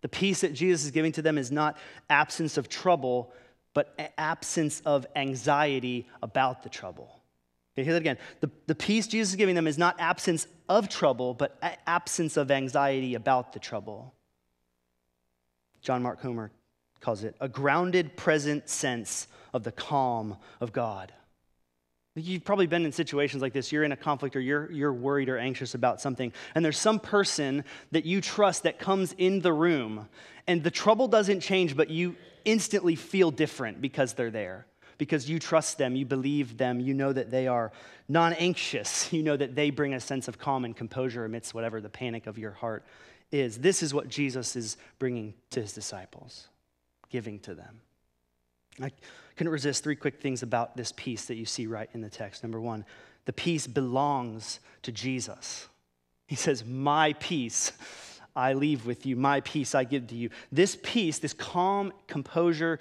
The 0.00 0.08
peace 0.08 0.40
that 0.42 0.54
Jesus 0.54 0.84
is 0.84 0.90
giving 0.90 1.12
to 1.12 1.22
them 1.22 1.38
is 1.38 1.50
not 1.50 1.76
absence 2.08 2.56
of 2.56 2.68
trouble, 2.68 3.32
but 3.74 3.94
absence 4.16 4.80
of 4.84 5.06
anxiety 5.16 6.08
about 6.22 6.62
the 6.62 6.68
trouble. 6.68 7.17
Okay, 7.78 7.84
hear 7.84 7.92
that 7.92 8.00
again. 8.00 8.18
The, 8.40 8.50
the 8.66 8.74
peace 8.74 9.06
Jesus 9.06 9.30
is 9.30 9.36
giving 9.36 9.54
them 9.54 9.68
is 9.68 9.78
not 9.78 9.94
absence 10.00 10.48
of 10.68 10.88
trouble, 10.88 11.32
but 11.32 11.56
absence 11.86 12.36
of 12.36 12.50
anxiety 12.50 13.14
about 13.14 13.52
the 13.52 13.60
trouble. 13.60 14.14
John 15.80 16.02
Mark 16.02 16.20
Comer 16.20 16.50
calls 17.00 17.22
it 17.22 17.36
a 17.40 17.48
grounded, 17.48 18.16
present 18.16 18.68
sense 18.68 19.28
of 19.54 19.62
the 19.62 19.70
calm 19.70 20.38
of 20.60 20.72
God. 20.72 21.12
You've 22.16 22.44
probably 22.44 22.66
been 22.66 22.84
in 22.84 22.90
situations 22.90 23.42
like 23.42 23.52
this. 23.52 23.70
You're 23.70 23.84
in 23.84 23.92
a 23.92 23.96
conflict 23.96 24.34
or 24.34 24.40
you're, 24.40 24.68
you're 24.72 24.92
worried 24.92 25.28
or 25.28 25.38
anxious 25.38 25.76
about 25.76 26.00
something, 26.00 26.32
and 26.56 26.64
there's 26.64 26.78
some 26.78 26.98
person 26.98 27.62
that 27.92 28.06
you 28.06 28.20
trust 28.20 28.64
that 28.64 28.80
comes 28.80 29.14
in 29.18 29.38
the 29.38 29.52
room, 29.52 30.08
and 30.48 30.64
the 30.64 30.70
trouble 30.72 31.06
doesn't 31.06 31.42
change, 31.42 31.76
but 31.76 31.90
you 31.90 32.16
instantly 32.44 32.96
feel 32.96 33.30
different 33.30 33.80
because 33.80 34.14
they're 34.14 34.32
there. 34.32 34.66
Because 34.98 35.30
you 35.30 35.38
trust 35.38 35.78
them, 35.78 35.94
you 35.94 36.04
believe 36.04 36.58
them, 36.58 36.80
you 36.80 36.92
know 36.92 37.12
that 37.12 37.30
they 37.30 37.46
are 37.46 37.72
non 38.08 38.32
anxious, 38.34 39.12
you 39.12 39.22
know 39.22 39.36
that 39.36 39.54
they 39.54 39.70
bring 39.70 39.94
a 39.94 40.00
sense 40.00 40.28
of 40.28 40.38
calm 40.38 40.64
and 40.64 40.76
composure 40.76 41.24
amidst 41.24 41.54
whatever 41.54 41.80
the 41.80 41.88
panic 41.88 42.26
of 42.26 42.36
your 42.36 42.52
heart 42.52 42.84
is. 43.30 43.58
This 43.58 43.82
is 43.82 43.94
what 43.94 44.08
Jesus 44.08 44.56
is 44.56 44.76
bringing 44.98 45.34
to 45.50 45.60
his 45.60 45.72
disciples, 45.72 46.48
giving 47.10 47.38
to 47.40 47.54
them. 47.54 47.80
I 48.80 48.92
couldn't 49.36 49.52
resist 49.52 49.82
three 49.82 49.96
quick 49.96 50.20
things 50.20 50.42
about 50.42 50.76
this 50.76 50.92
peace 50.96 51.26
that 51.26 51.36
you 51.36 51.44
see 51.44 51.66
right 51.66 51.88
in 51.94 52.00
the 52.00 52.10
text. 52.10 52.42
Number 52.42 52.60
one, 52.60 52.84
the 53.24 53.32
peace 53.32 53.66
belongs 53.66 54.60
to 54.82 54.92
Jesus. 54.92 55.68
He 56.26 56.36
says, 56.36 56.64
My 56.64 57.14
peace 57.14 57.72
I 58.36 58.52
leave 58.52 58.86
with 58.86 59.04
you, 59.04 59.16
my 59.16 59.40
peace 59.40 59.74
I 59.74 59.82
give 59.82 60.06
to 60.08 60.14
you. 60.14 60.30
This 60.52 60.78
peace, 60.82 61.18
this 61.18 61.32
calm, 61.32 61.92
composure, 62.06 62.78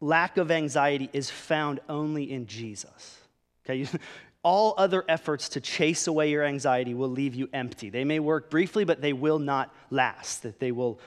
lack 0.00 0.36
of 0.36 0.50
anxiety 0.50 1.10
is 1.12 1.30
found 1.30 1.80
only 1.88 2.32
in 2.32 2.46
Jesus. 2.46 3.18
Okay? 3.64 3.86
All 4.42 4.74
other 4.78 5.04
efforts 5.06 5.50
to 5.50 5.60
chase 5.60 6.06
away 6.06 6.30
your 6.30 6.44
anxiety 6.44 6.94
will 6.94 7.10
leave 7.10 7.34
you 7.34 7.48
empty. 7.52 7.90
They 7.90 8.04
may 8.04 8.20
work 8.20 8.48
briefly, 8.48 8.84
but 8.84 9.02
they 9.02 9.12
will 9.12 9.38
not 9.38 9.74
last, 9.90 10.44
that 10.44 10.58
they 10.58 10.72
will, 10.72 10.98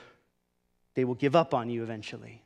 they 0.94 1.04
will 1.04 1.16
give 1.16 1.34
up 1.34 1.52
on 1.52 1.68
you 1.68 1.82
eventually. 1.82 2.42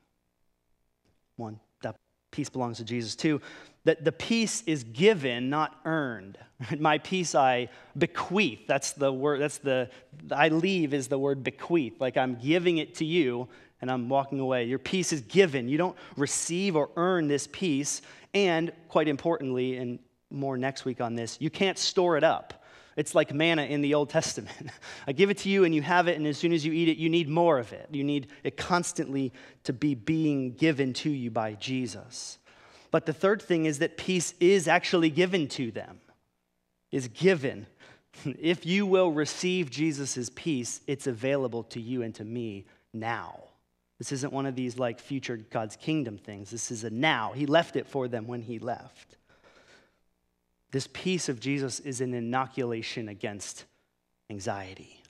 One 1.37 1.61
that 1.83 1.97
peace 2.31 2.49
belongs 2.49 2.79
to 2.79 2.85
Jesus 2.85 3.15
too, 3.15 3.43
that 3.85 4.03
the 4.03 4.13
peace 4.13 4.63
is 4.67 4.83
given, 4.83 5.51
not 5.51 5.79
earned. 5.85 6.39
My 6.79 6.97
peace 6.97 7.35
I 7.35 7.69
bequeath. 7.97 8.67
That's 8.67 8.93
the 8.93 9.13
word, 9.13 9.43
that's 9.43 9.59
the, 9.59 9.91
I 10.31 10.49
leave 10.49 10.95
is 10.95 11.09
the 11.09 11.19
word 11.19 11.45
bequeath. 11.45 12.01
Like 12.01 12.17
I'm 12.17 12.37
giving 12.37 12.79
it 12.79 12.95
to 12.97 13.05
you 13.05 13.49
and 13.81 13.91
I'm 13.91 14.09
walking 14.09 14.41
away. 14.41 14.65
Your 14.65 14.79
peace 14.79 15.13
is 15.13 15.21
given. 15.23 15.69
You 15.69 15.79
don't 15.79 15.97
receive 16.17 16.77
or 16.77 16.91
earn 16.97 17.29
this 17.29 17.49
peace. 17.51 18.03
And 18.35 18.73
quite 18.89 19.09
importantly, 19.09 19.77
and 19.77 19.99
more 20.31 20.57
next 20.57 20.85
week 20.85 21.01
on 21.01 21.15
this, 21.15 21.39
you 21.41 21.51
can't 21.51 21.79
store 21.79 22.17
it 22.17 22.25
up. 22.25 22.65
It's 22.97 23.15
like 23.15 23.33
manna 23.33 23.63
in 23.63 23.81
the 23.81 23.95
Old 23.95 24.11
Testament. 24.11 24.71
I 25.07 25.13
give 25.13 25.31
it 25.31 25.39
to 25.39 25.49
you 25.49 25.65
and 25.65 25.73
you 25.73 25.83
have 25.83 26.09
it, 26.09 26.17
and 26.17 26.27
as 26.27 26.37
soon 26.37 26.53
as 26.53 26.67
you 26.67 26.73
eat 26.73 26.89
it, 26.89 26.97
you 26.97 27.09
need 27.09 27.29
more 27.29 27.59
of 27.59 27.73
it. 27.73 27.89
You 27.93 28.03
need 28.03 28.27
it 28.43 28.57
constantly 28.57 29.33
to 29.65 29.73
be 29.73 29.95
being 29.95 30.53
given 30.55 30.93
to 30.95 31.11
you 31.11 31.31
by 31.31 31.55
Jesus. 31.55 32.39
But 32.91 33.07
the 33.07 33.13
third 33.13 33.41
thing 33.41 33.67
is 33.67 33.79
that 33.79 33.97
peace 33.97 34.35
is 34.41 34.67
actually 34.67 35.11
given 35.11 35.47
to 35.49 35.71
them, 35.71 36.01
is 36.91 37.09
given. 37.09 37.67
If 38.25 38.67
you 38.67 38.85
will 38.85 39.13
receive 39.13 39.71
Jesus' 39.71 40.29
peace, 40.35 40.81
it's 40.89 41.07
available 41.07 41.63
to 41.65 41.81
you 41.81 42.03
and 42.03 42.13
to 42.17 42.25
me 42.25 42.65
now. 42.93 43.48
This 43.99 44.13
isn't 44.13 44.33
one 44.33 44.47
of 44.47 44.55
these 44.55 44.79
like 44.79 45.01
future 45.01 45.37
God's 45.37 45.77
kingdom 45.77 46.19
things. 46.19 46.51
This 46.51 46.71
is 46.71 46.85
a 46.85 46.91
now. 46.91 47.33
He 47.35 47.47
left 47.47 47.77
it 47.77 47.87
for 47.87 48.07
them 48.07 48.27
when 48.27 48.43
he 48.43 48.59
left. 48.59 49.17
This 50.71 50.89
peace 50.93 51.29
of 51.29 51.41
Jesus 51.41 51.81
is 51.81 52.01
an 52.01 52.15
inoculation 52.15 53.09
against 53.09 53.65
anxiety. 54.31 55.03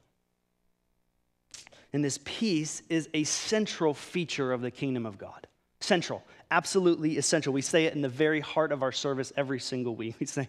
And 1.92 2.04
this 2.04 2.18
peace 2.24 2.82
is 2.88 3.08
a 3.12 3.24
central 3.24 3.94
feature 3.94 4.52
of 4.52 4.60
the 4.60 4.70
kingdom 4.70 5.04
of 5.04 5.18
God. 5.18 5.46
Central, 5.80 6.22
absolutely 6.50 7.18
essential. 7.18 7.52
We 7.52 7.62
say 7.62 7.86
it 7.86 7.94
in 7.94 8.02
the 8.02 8.08
very 8.08 8.40
heart 8.40 8.72
of 8.72 8.82
our 8.82 8.92
service 8.92 9.32
every 9.36 9.60
single 9.60 9.96
week. 9.96 10.16
We 10.20 10.26
say, 10.26 10.48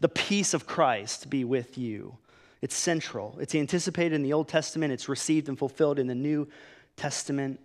the 0.00 0.08
peace 0.08 0.54
of 0.54 0.66
Christ 0.66 1.28
be 1.30 1.44
with 1.44 1.76
you. 1.76 2.16
It's 2.62 2.74
central. 2.74 3.36
It's 3.40 3.54
anticipated 3.54 4.14
in 4.14 4.22
the 4.22 4.32
Old 4.32 4.48
Testament, 4.48 4.92
it's 4.92 5.08
received 5.08 5.48
and 5.48 5.58
fulfilled 5.58 5.98
in 5.98 6.06
the 6.06 6.14
New 6.14 6.48
Testament. 6.96 7.60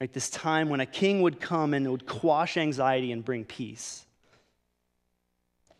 Right, 0.00 0.12
this 0.12 0.28
time 0.28 0.68
when 0.68 0.80
a 0.80 0.86
king 0.86 1.22
would 1.22 1.40
come 1.40 1.72
and 1.72 1.88
would 1.90 2.06
quash 2.06 2.56
anxiety 2.56 3.12
and 3.12 3.24
bring 3.24 3.44
peace. 3.44 4.04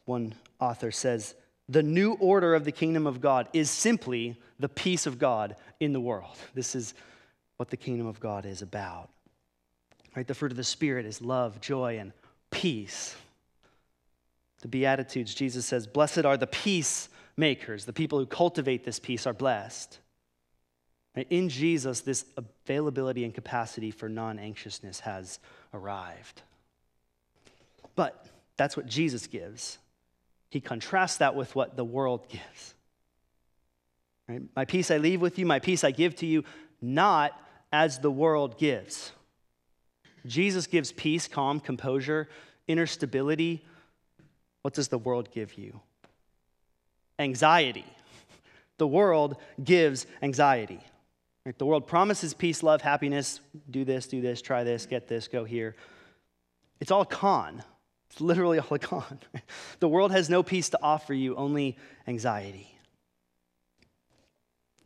One 0.04 0.34
author 0.60 0.90
says, 0.92 1.34
the 1.68 1.82
new 1.82 2.12
order 2.14 2.54
of 2.54 2.64
the 2.64 2.72
kingdom 2.72 3.06
of 3.06 3.20
God 3.20 3.48
is 3.52 3.70
simply 3.70 4.36
the 4.60 4.68
peace 4.68 5.06
of 5.06 5.18
God 5.18 5.56
in 5.80 5.92
the 5.92 6.00
world. 6.00 6.36
This 6.54 6.74
is 6.74 6.94
what 7.56 7.70
the 7.70 7.76
kingdom 7.76 8.06
of 8.06 8.20
God 8.20 8.44
is 8.44 8.62
about. 8.62 9.08
Right? 10.14 10.26
The 10.26 10.34
fruit 10.34 10.52
of 10.52 10.56
the 10.56 10.64
Spirit 10.64 11.06
is 11.06 11.22
love, 11.22 11.60
joy, 11.60 11.98
and 11.98 12.12
peace. 12.50 13.16
The 14.60 14.68
Beatitudes, 14.68 15.34
Jesus 15.34 15.64
says, 15.66 15.86
Blessed 15.86 16.24
are 16.24 16.36
the 16.36 16.46
peacemakers. 16.46 17.84
The 17.84 17.92
people 17.92 18.18
who 18.18 18.26
cultivate 18.26 18.84
this 18.84 18.98
peace 18.98 19.26
are 19.26 19.32
blessed. 19.32 19.98
In 21.16 21.48
Jesus, 21.48 22.00
this 22.00 22.24
availability 22.36 23.24
and 23.24 23.32
capacity 23.32 23.90
for 23.90 24.08
non 24.08 24.38
anxiousness 24.38 25.00
has 25.00 25.38
arrived. 25.72 26.42
But 27.94 28.26
that's 28.56 28.76
what 28.76 28.86
Jesus 28.86 29.26
gives 29.26 29.78
he 30.54 30.60
contrasts 30.60 31.16
that 31.16 31.34
with 31.34 31.56
what 31.56 31.76
the 31.76 31.84
world 31.84 32.28
gives. 32.28 32.74
Right? 34.28 34.42
My 34.54 34.64
peace 34.64 34.88
I 34.88 34.98
leave 34.98 35.20
with 35.20 35.36
you, 35.36 35.44
my 35.44 35.58
peace 35.58 35.82
I 35.82 35.90
give 35.90 36.14
to 36.16 36.26
you, 36.26 36.44
not 36.80 37.32
as 37.72 37.98
the 37.98 38.10
world 38.10 38.56
gives. 38.56 39.10
Jesus 40.26 40.68
gives 40.68 40.92
peace, 40.92 41.26
calm, 41.26 41.58
composure, 41.58 42.28
inner 42.68 42.86
stability. 42.86 43.64
What 44.62 44.74
does 44.74 44.86
the 44.86 44.96
world 44.96 45.32
give 45.32 45.58
you? 45.58 45.80
Anxiety. 47.18 47.84
The 48.78 48.86
world 48.86 49.36
gives 49.62 50.06
anxiety. 50.22 50.80
The 51.58 51.66
world 51.66 51.86
promises 51.86 52.32
peace, 52.32 52.62
love, 52.62 52.80
happiness. 52.80 53.40
Do 53.70 53.84
this, 53.84 54.06
do 54.06 54.22
this, 54.22 54.40
try 54.40 54.64
this, 54.64 54.86
get 54.86 55.08
this, 55.08 55.28
go 55.28 55.44
here. 55.44 55.76
It's 56.80 56.90
all 56.90 57.04
con. 57.04 57.62
It's 58.10 58.20
literally 58.20 58.58
all 58.58 58.72
a 58.72 58.78
con. 58.78 59.20
the 59.78 59.88
world 59.88 60.10
has 60.10 60.30
no 60.30 60.42
peace 60.42 60.70
to 60.70 60.78
offer 60.82 61.12
you, 61.12 61.36
only 61.36 61.76
anxiety. 62.06 62.70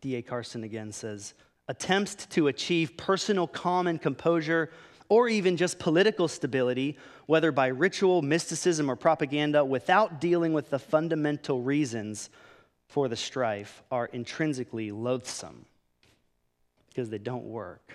D.A. 0.01 0.23
Carson 0.23 0.65
again 0.65 0.91
says 0.91 1.35
attempts 1.69 2.27
to 2.27 2.49
achieve 2.49 2.97
personal 2.97 3.47
calm 3.47 3.87
and 3.87 4.01
composure, 4.03 4.71
or 5.09 5.29
even 5.29 5.57
just 5.57 5.79
political 5.79 6.27
stability, 6.27 6.99
whether 7.27 7.53
by 7.53 7.69
ritual, 7.69 8.21
mysticism, 8.21 8.91
or 8.91 8.97
propaganda, 8.97 9.65
without 9.65 10.21
dealing 10.21 10.53
with 10.53 10.71
the 10.71 10.79
fundamental 10.79 11.63
reasons 11.63 12.31
for 12.89 13.07
the 13.07 13.17
strife, 13.17 13.83
are 13.91 14.07
intrinsically 14.07 14.91
loathsome 14.91 15.67
because 16.99 17.11
they 17.11 17.19
don't 17.19 17.45
work. 17.45 17.93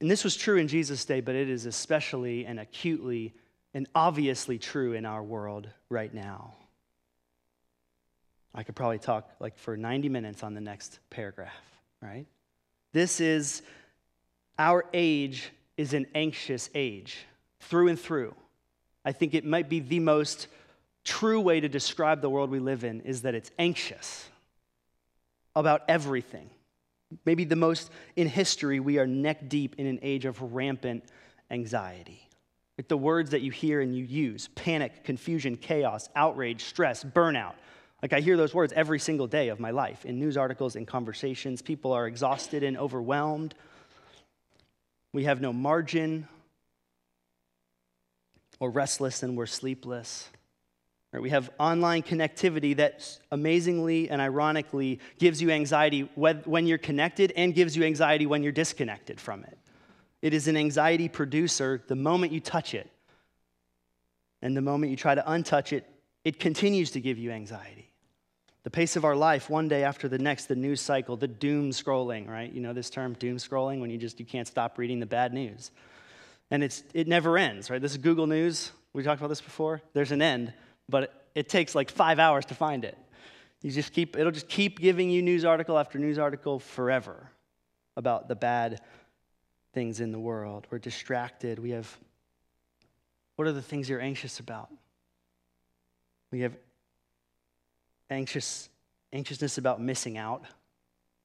And 0.00 0.10
this 0.10 0.24
was 0.24 0.34
true 0.34 0.56
in 0.56 0.66
Jesus' 0.66 1.04
day, 1.04 1.20
but 1.20 1.36
it 1.36 1.48
is 1.48 1.66
especially 1.66 2.46
and 2.46 2.58
acutely 2.58 3.32
and 3.74 3.86
obviously 3.94 4.58
true 4.58 4.94
in 4.94 5.06
our 5.06 5.22
world 5.22 5.68
right 5.88 6.12
now. 6.12 6.54
I 8.52 8.64
could 8.64 8.74
probably 8.74 8.98
talk 8.98 9.30
like 9.38 9.56
for 9.56 9.76
90 9.76 10.08
minutes 10.08 10.42
on 10.42 10.54
the 10.54 10.60
next 10.60 10.98
paragraph, 11.10 11.54
right? 12.02 12.26
This 12.92 13.20
is 13.20 13.62
our 14.58 14.84
age 14.92 15.52
is 15.76 15.94
an 15.94 16.08
anxious 16.12 16.70
age 16.74 17.18
through 17.60 17.86
and 17.86 18.00
through. 18.00 18.34
I 19.04 19.12
think 19.12 19.32
it 19.32 19.44
might 19.44 19.68
be 19.68 19.78
the 19.78 20.00
most 20.00 20.48
true 21.04 21.40
way 21.40 21.60
to 21.60 21.68
describe 21.68 22.20
the 22.20 22.28
world 22.28 22.50
we 22.50 22.58
live 22.58 22.82
in 22.82 23.02
is 23.02 23.22
that 23.22 23.36
it's 23.36 23.52
anxious 23.60 24.28
about 25.54 25.82
everything. 25.88 26.50
maybe 27.24 27.44
the 27.44 27.56
most 27.56 27.90
in 28.16 28.28
history, 28.28 28.80
we 28.80 28.98
are 28.98 29.06
neck 29.06 29.48
deep 29.48 29.76
in 29.78 29.86
an 29.86 29.98
age 30.02 30.26
of 30.26 30.54
rampant 30.54 31.04
anxiety. 31.50 32.28
Like 32.76 32.88
the 32.88 32.96
words 32.96 33.30
that 33.30 33.40
you 33.40 33.50
hear 33.50 33.80
and 33.80 33.96
you 33.96 34.04
use 34.04 34.48
panic, 34.54 35.04
confusion, 35.04 35.56
chaos, 35.56 36.08
outrage, 36.14 36.64
stress, 36.64 37.02
burnout. 37.02 37.54
Like 38.02 38.12
I 38.12 38.20
hear 38.20 38.36
those 38.36 38.54
words 38.54 38.72
every 38.76 39.00
single 39.00 39.26
day 39.26 39.48
of 39.48 39.58
my 39.58 39.72
life 39.72 40.04
in 40.04 40.20
news 40.20 40.36
articles, 40.36 40.76
in 40.76 40.86
conversations. 40.86 41.62
People 41.62 41.92
are 41.92 42.06
exhausted 42.06 42.62
and 42.62 42.76
overwhelmed. 42.78 43.54
We 45.12 45.24
have 45.24 45.40
no 45.40 45.52
margin. 45.52 46.28
Or 48.60 48.70
restless 48.70 49.22
and 49.22 49.36
we're 49.36 49.46
sleepless. 49.46 50.28
We 51.12 51.30
have 51.30 51.50
online 51.58 52.02
connectivity 52.02 52.76
that 52.76 53.18
amazingly 53.32 54.10
and 54.10 54.20
ironically 54.20 55.00
gives 55.18 55.40
you 55.40 55.50
anxiety 55.50 56.02
when 56.14 56.66
you're 56.66 56.76
connected 56.76 57.32
and 57.34 57.54
gives 57.54 57.74
you 57.76 57.84
anxiety 57.84 58.26
when 58.26 58.42
you're 58.42 58.52
disconnected 58.52 59.18
from 59.18 59.42
it. 59.44 59.58
It 60.20 60.34
is 60.34 60.48
an 60.48 60.56
anxiety 60.56 61.08
producer 61.08 61.82
the 61.88 61.96
moment 61.96 62.32
you 62.32 62.40
touch 62.40 62.74
it. 62.74 62.90
And 64.42 64.56
the 64.56 64.60
moment 64.60 64.90
you 64.90 64.96
try 64.96 65.14
to 65.14 65.22
untouch 65.22 65.72
it, 65.72 65.88
it 66.24 66.38
continues 66.38 66.90
to 66.90 67.00
give 67.00 67.16
you 67.16 67.30
anxiety. 67.30 67.90
The 68.64 68.70
pace 68.70 68.96
of 68.96 69.04
our 69.04 69.16
life, 69.16 69.48
one 69.48 69.66
day 69.66 69.84
after 69.84 70.08
the 70.08 70.18
next, 70.18 70.46
the 70.46 70.56
news 70.56 70.80
cycle, 70.80 71.16
the 71.16 71.26
doom 71.26 71.70
scrolling, 71.70 72.28
right? 72.28 72.52
You 72.52 72.60
know 72.60 72.74
this 72.74 72.90
term, 72.90 73.14
doom 73.14 73.38
scrolling, 73.38 73.80
when 73.80 73.88
you 73.88 73.96
just 73.96 74.20
you 74.20 74.26
can't 74.26 74.46
stop 74.46 74.76
reading 74.76 75.00
the 75.00 75.06
bad 75.06 75.32
news. 75.32 75.70
And 76.50 76.62
it's 76.62 76.82
it 76.92 77.08
never 77.08 77.38
ends, 77.38 77.70
right? 77.70 77.80
This 77.80 77.92
is 77.92 77.98
Google 77.98 78.26
News. 78.26 78.72
We 78.92 79.02
talked 79.02 79.20
about 79.20 79.28
this 79.28 79.40
before. 79.40 79.80
There's 79.94 80.12
an 80.12 80.20
end 80.20 80.52
but 80.88 81.26
it 81.34 81.48
takes 81.48 81.74
like 81.74 81.90
five 81.90 82.18
hours 82.18 82.44
to 82.46 82.54
find 82.54 82.84
it. 82.84 82.96
You 83.62 83.70
just 83.70 83.92
keep, 83.92 84.16
it'll 84.16 84.32
just 84.32 84.48
keep 84.48 84.78
giving 84.78 85.10
you 85.10 85.22
news 85.22 85.44
article 85.44 85.78
after 85.78 85.98
news 85.98 86.18
article 86.18 86.58
forever 86.58 87.30
about 87.96 88.28
the 88.28 88.36
bad 88.36 88.80
things 89.74 90.00
in 90.00 90.12
the 90.12 90.18
world. 90.18 90.66
We're 90.70 90.78
distracted. 90.78 91.58
We 91.58 91.70
have, 91.70 91.98
what 93.36 93.48
are 93.48 93.52
the 93.52 93.62
things 93.62 93.88
you're 93.88 94.00
anxious 94.00 94.38
about? 94.38 94.70
We 96.30 96.40
have 96.40 96.56
anxious, 98.10 98.68
anxiousness 99.12 99.58
about 99.58 99.80
missing 99.80 100.16
out. 100.16 100.44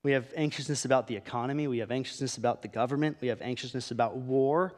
We 0.01 0.11
have 0.13 0.25
anxiousness 0.35 0.85
about 0.85 1.07
the 1.07 1.15
economy. 1.15 1.67
We 1.67 1.77
have 1.77 1.91
anxiousness 1.91 2.37
about 2.37 2.61
the 2.61 2.67
government. 2.67 3.17
We 3.21 3.29
have 3.29 3.41
anxiousness 3.41 3.91
about 3.91 4.17
war. 4.17 4.73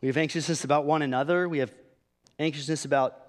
We 0.00 0.08
have 0.08 0.16
anxiousness 0.16 0.64
about 0.64 0.86
one 0.86 1.02
another. 1.02 1.48
We 1.48 1.58
have 1.58 1.72
anxiousness 2.38 2.84
about 2.84 3.28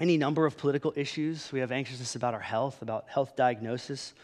any 0.00 0.16
number 0.16 0.46
of 0.46 0.56
political 0.56 0.92
issues. 0.96 1.52
We 1.52 1.60
have 1.60 1.72
anxiousness 1.72 2.16
about 2.16 2.34
our 2.34 2.40
health, 2.40 2.82
about 2.82 3.06
health 3.08 3.36
diagnosis, 3.36 4.14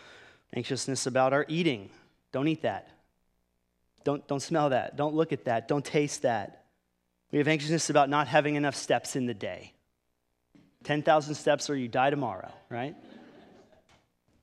anxiousness 0.54 1.06
about 1.06 1.32
our 1.32 1.44
eating. 1.48 1.90
Don't 2.32 2.48
eat 2.48 2.62
that. 2.62 2.88
Don't, 4.04 4.26
don't 4.28 4.40
smell 4.40 4.70
that. 4.70 4.96
Don't 4.96 5.14
look 5.14 5.32
at 5.32 5.44
that. 5.44 5.68
Don't 5.68 5.84
taste 5.84 6.22
that. 6.22 6.64
We 7.32 7.38
have 7.38 7.48
anxiousness 7.48 7.90
about 7.90 8.08
not 8.08 8.28
having 8.28 8.54
enough 8.54 8.76
steps 8.76 9.16
in 9.16 9.26
the 9.26 9.34
day. 9.34 9.72
10,000 10.84 11.34
steps 11.34 11.68
or 11.68 11.76
you 11.76 11.88
die 11.88 12.10
tomorrow, 12.10 12.52
right? 12.70 12.94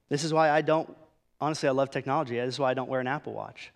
This 0.10 0.26
is 0.26 0.34
why 0.34 0.50
I 0.52 0.62
don't, 0.62 0.94
honestly, 1.40 1.70
I 1.70 1.72
love 1.72 1.90
technology. 1.90 2.36
This 2.36 2.56
is 2.56 2.60
why 2.60 2.72
I 2.72 2.74
don't 2.74 2.90
wear 2.90 3.00
an 3.00 3.08
Apple 3.08 3.34
Watch. 3.34 3.72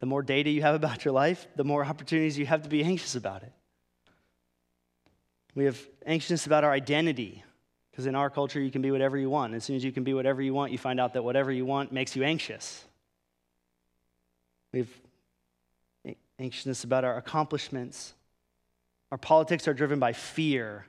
The 0.00 0.06
more 0.06 0.22
data 0.22 0.50
you 0.50 0.62
have 0.62 0.74
about 0.74 1.04
your 1.04 1.12
life, 1.12 1.46
the 1.54 1.64
more 1.64 1.84
opportunities 1.84 2.36
you 2.36 2.46
have 2.46 2.62
to 2.62 2.68
be 2.68 2.82
anxious 2.82 3.14
about 3.14 3.42
it. 3.42 3.52
We 5.54 5.64
have 5.64 5.78
anxiousness 6.06 6.46
about 6.46 6.64
our 6.64 6.72
identity, 6.72 7.42
because 7.90 8.06
in 8.06 8.14
our 8.14 8.30
culture, 8.30 8.60
you 8.60 8.70
can 8.70 8.82
be 8.82 8.90
whatever 8.90 9.18
you 9.18 9.28
want. 9.28 9.54
As 9.54 9.64
soon 9.64 9.76
as 9.76 9.84
you 9.84 9.92
can 9.92 10.04
be 10.04 10.14
whatever 10.14 10.40
you 10.40 10.54
want, 10.54 10.72
you 10.72 10.78
find 10.78 11.00
out 11.00 11.14
that 11.14 11.22
whatever 11.22 11.50
you 11.50 11.66
want 11.66 11.92
makes 11.92 12.14
you 12.14 12.22
anxious. 12.22 12.84
We 14.72 14.80
have 14.80 16.16
anxiousness 16.38 16.84
about 16.84 17.04
our 17.04 17.16
accomplishments. 17.16 18.14
Our 19.10 19.18
politics 19.18 19.66
are 19.66 19.74
driven 19.74 19.98
by 19.98 20.12
fear. 20.12 20.86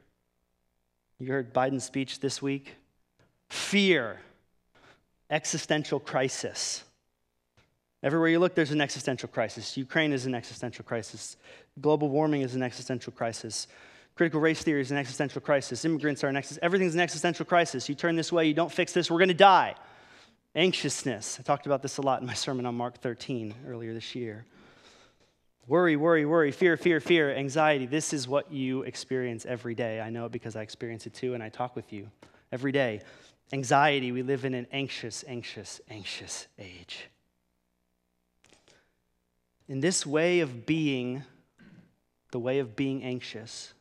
You 1.18 1.32
heard 1.32 1.54
Biden's 1.54 1.84
speech 1.84 2.20
this 2.20 2.42
week? 2.42 2.76
Fear, 3.50 4.20
existential 5.30 6.00
crisis. 6.00 6.84
Everywhere 8.04 8.30
you 8.30 8.40
look, 8.40 8.56
there's 8.56 8.72
an 8.72 8.82
existential 8.82 9.30
crisis. 9.30 9.76
Ukraine 9.78 10.14
is 10.14 10.26
an 10.26 10.34
existential 10.34 10.84
crisis. 10.86 11.38
Global 11.80 12.10
warming 12.10 12.42
is 12.42 12.56
an 12.56 12.64
existential 12.64 13.12
crisis. 13.12 13.68
Critical 14.22 14.40
race 14.40 14.62
theory 14.62 14.82
is 14.82 14.92
an 14.92 14.98
existential 14.98 15.42
crisis. 15.42 15.84
Immigrants 15.84 16.24
are 16.24 16.28
an 16.28 16.36
existential, 16.38 16.64
everything's 16.64 16.94
an 16.94 17.00
existential 17.00 17.44
crisis. 17.44 17.90
You 17.90 17.96
turn 17.96 18.16
this 18.16 18.32
way, 18.32 18.46
you 18.46 18.54
don't 18.54 18.72
fix 18.72 18.94
this, 18.94 19.10
we're 19.10 19.18
going 19.18 19.30
to 19.30 19.34
die. 19.34 19.74
Anxiousness. 20.54 21.40
I 21.40 21.42
talked 21.42 21.66
about 21.66 21.82
this 21.82 21.98
a 21.98 22.04
lot 22.04 22.22
in 22.22 22.28
my 22.28 22.36
sermon 22.36 22.68
on 22.68 22.76
Mark 22.76 23.02
13 23.02 23.56
earlier 23.66 23.96
this 23.96 24.14
year. 24.14 24.46
Worry, 25.66 25.96
worry, 25.96 26.28
worry, 26.28 26.52
fear, 26.52 26.78
fear, 26.78 27.00
fear, 27.00 27.36
anxiety. 27.36 27.88
This 27.88 28.14
is 28.14 28.28
what 28.28 28.52
you 28.52 28.84
experience 28.84 29.48
every 29.48 29.74
day. 29.74 30.00
I 30.00 30.12
know 30.12 30.28
it 30.28 30.32
because 30.32 30.56
I 30.56 30.62
experience 30.62 31.08
it 31.08 31.16
too, 31.16 31.34
and 31.34 31.42
I 31.42 31.50
talk 31.50 31.76
with 31.76 31.92
you 31.92 32.08
every 32.52 32.72
day. 32.72 33.02
Anxiety, 33.52 34.12
we 34.12 34.22
live 34.22 34.46
in 34.46 34.54
an 34.54 34.68
anxious, 34.72 35.26
anxious, 35.28 35.82
anxious 35.90 36.46
age. 36.60 37.08
In 39.68 39.80
this 39.80 40.06
way 40.06 40.42
of 40.42 40.68
being, 40.68 41.24
the 42.32 42.38
way 42.38 42.60
of 42.60 42.76
being 42.76 43.04
anxious, 43.04 43.74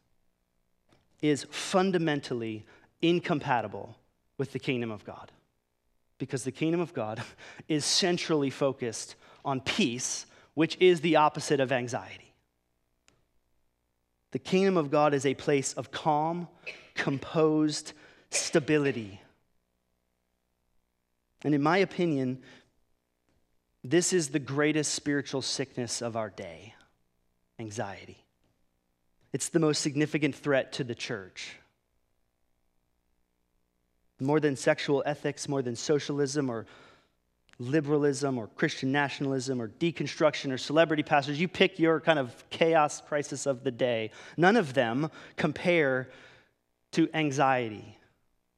is 1.23 1.47
fundamentally 1.51 2.65
incompatible 3.03 3.97
with 4.39 4.53
the 4.53 4.59
kingdom 4.59 4.91
of 4.91 5.05
God. 5.05 5.31
Because 6.19 6.45
the 6.45 6.53
kingdom 6.53 6.81
of 6.81 6.95
God 6.95 7.23
is 7.69 7.85
centrally 7.85 8.51
focused 8.51 9.17
on 9.45 9.61
peace, 9.61 10.27
which 10.55 10.77
is 10.81 11.01
the 11.01 11.17
opposite 11.17 11.61
of 11.61 11.73
anxiety. 11.73 12.35
The 14.33 14.39
kingdom 14.39 14.77
of 14.77 14.91
God 14.91 15.13
is 15.15 15.27
a 15.27 15.35
place 15.35 15.73
of 15.73 15.91
calm, 15.91 16.49
composed 16.95 17.93
stability. 18.31 19.21
And 21.43 21.55
in 21.55 21.63
my 21.63 21.79
opinion, 21.79 22.43
this 23.83 24.13
is 24.13 24.29
the 24.29 24.39
greatest 24.39 24.95
spiritual 24.95 25.43
sickness 25.43 26.03
of 26.03 26.17
our 26.17 26.31
day 26.31 26.75
anxiety. 27.59 28.25
It's 29.33 29.49
the 29.49 29.61
most 29.61 29.81
significant 29.81 30.35
threat 30.35 30.73
to 30.75 30.85
the 30.85 30.95
church. 30.95 31.57
More 34.21 34.41
than 34.41 34.57
sexual 34.57 35.03
ethics, 35.07 35.49
more 35.49 35.63
than 35.63 35.77
socialism 35.77 36.51
or 36.51 36.67
liberalism 37.59 38.39
or 38.39 38.49
Christian 38.49 38.91
nationalism 38.91 39.61
or 39.61 39.69
deconstruction 39.69 40.51
or 40.51 40.59
celebrity 40.59 41.03
pastors, 41.03 41.41
you 41.41 41.47
pick 41.47 41.79
your 41.79 42.01
kind 42.01 42.19
of 42.19 42.45
chaos 42.51 43.01
crisis 43.01 43.47
of 43.47 43.65
the 43.65 43.71
day. 43.71 44.11
None 44.37 44.57
of 44.57 44.75
them 44.75 45.11
compare 45.37 46.09
to 46.93 47.09
anxiety. 47.15 47.99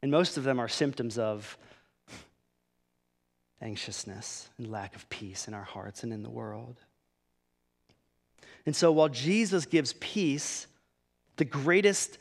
And 0.03 0.11
most 0.11 0.37
of 0.37 0.45
them 0.45 0.59
are 0.59 0.69
symptoms 0.69 1.19
of 1.19 1.59
anxiousness 3.61 4.49
and 4.59 4.71
lack 4.71 4.97
of 4.97 5.09
peace 5.09 5.47
in 5.47 5.55
our 5.55 5.63
hearts 5.63 6.03
and 6.03 6.13
in 6.13 6.23
the 6.23 6.31
world. 6.31 6.77
And 8.67 8.75
so 8.75 8.93
while 8.93 9.09
Jesus 9.09 9.67
gives 9.67 9.93
peace, 9.95 10.67
the 11.37 11.45
greatest 11.45 12.19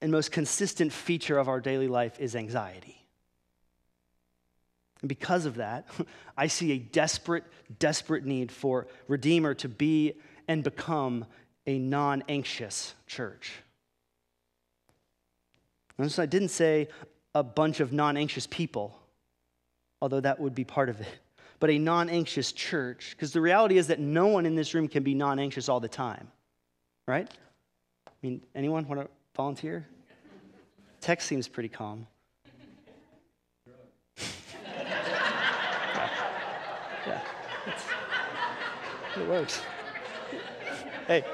and 0.00 0.10
most 0.10 0.32
consistent 0.32 0.92
feature 0.92 1.38
of 1.38 1.48
our 1.48 1.60
daily 1.60 1.88
life 1.88 2.18
is 2.18 2.34
anxiety. 2.34 3.04
And 5.00 5.08
because 5.08 5.46
of 5.46 5.56
that, 5.56 5.86
I 6.36 6.46
see 6.46 6.72
a 6.72 6.78
desperate, 6.78 7.44
desperate 7.78 8.24
need 8.24 8.50
for 8.50 8.86
Redeemer 9.08 9.54
to 9.54 9.68
be 9.68 10.14
and 10.48 10.64
become 10.64 11.26
a 11.66 11.78
non 11.78 12.24
anxious 12.28 12.94
church. 13.06 13.52
Notice 15.98 16.18
I 16.18 16.26
didn't 16.26 16.48
say 16.48 16.88
a 17.34 17.42
bunch 17.42 17.80
of 17.80 17.92
non 17.92 18.16
anxious 18.16 18.46
people, 18.46 18.98
although 20.00 20.20
that 20.20 20.40
would 20.40 20.54
be 20.54 20.64
part 20.64 20.88
of 20.88 21.00
it 21.00 21.06
but 21.62 21.70
a 21.70 21.78
non 21.78 22.10
anxious 22.10 22.50
church. 22.50 23.10
Because 23.12 23.32
the 23.32 23.40
reality 23.40 23.78
is 23.78 23.86
that 23.86 24.00
no 24.00 24.26
one 24.26 24.46
in 24.46 24.56
this 24.56 24.74
room 24.74 24.88
can 24.88 25.04
be 25.04 25.14
non 25.14 25.38
anxious 25.38 25.68
all 25.68 25.78
the 25.78 25.86
time, 25.86 26.26
right? 27.06 27.30
I 28.04 28.10
mean, 28.20 28.42
anyone 28.56 28.84
want 28.88 29.00
to 29.00 29.08
volunteer? 29.36 29.86
Text 31.00 31.28
seems 31.28 31.46
pretty 31.46 31.68
calm. 31.68 32.08
yeah, 34.76 36.08
yeah 37.06 37.20
it 39.16 39.28
works. 39.28 39.62
hey. 41.06 41.24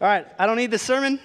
All 0.00 0.08
right, 0.08 0.24
I 0.38 0.46
don't 0.46 0.56
need 0.56 0.70
the 0.70 0.78
sermon. 0.78 1.18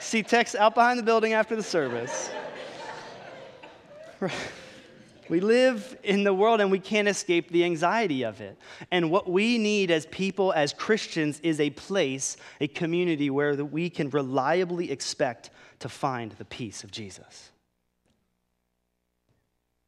See 0.00 0.22
text 0.22 0.54
out 0.54 0.74
behind 0.74 0.98
the 0.98 1.02
building 1.02 1.32
after 1.32 1.56
the 1.56 1.62
service. 1.62 2.30
We 5.28 5.40
live 5.40 5.96
in 6.04 6.24
the 6.24 6.32
world 6.32 6.60
and 6.60 6.70
we 6.70 6.78
can't 6.78 7.08
escape 7.08 7.50
the 7.50 7.64
anxiety 7.64 8.22
of 8.22 8.40
it. 8.40 8.56
And 8.90 9.10
what 9.10 9.28
we 9.28 9.58
need 9.58 9.90
as 9.90 10.06
people, 10.06 10.52
as 10.52 10.72
Christians, 10.72 11.40
is 11.40 11.58
a 11.58 11.70
place, 11.70 12.36
a 12.60 12.68
community 12.68 13.30
where 13.30 13.54
we 13.64 13.90
can 13.90 14.10
reliably 14.10 14.90
expect 14.90 15.50
to 15.80 15.88
find 15.88 16.32
the 16.32 16.44
peace 16.44 16.84
of 16.84 16.90
Jesus. 16.90 17.50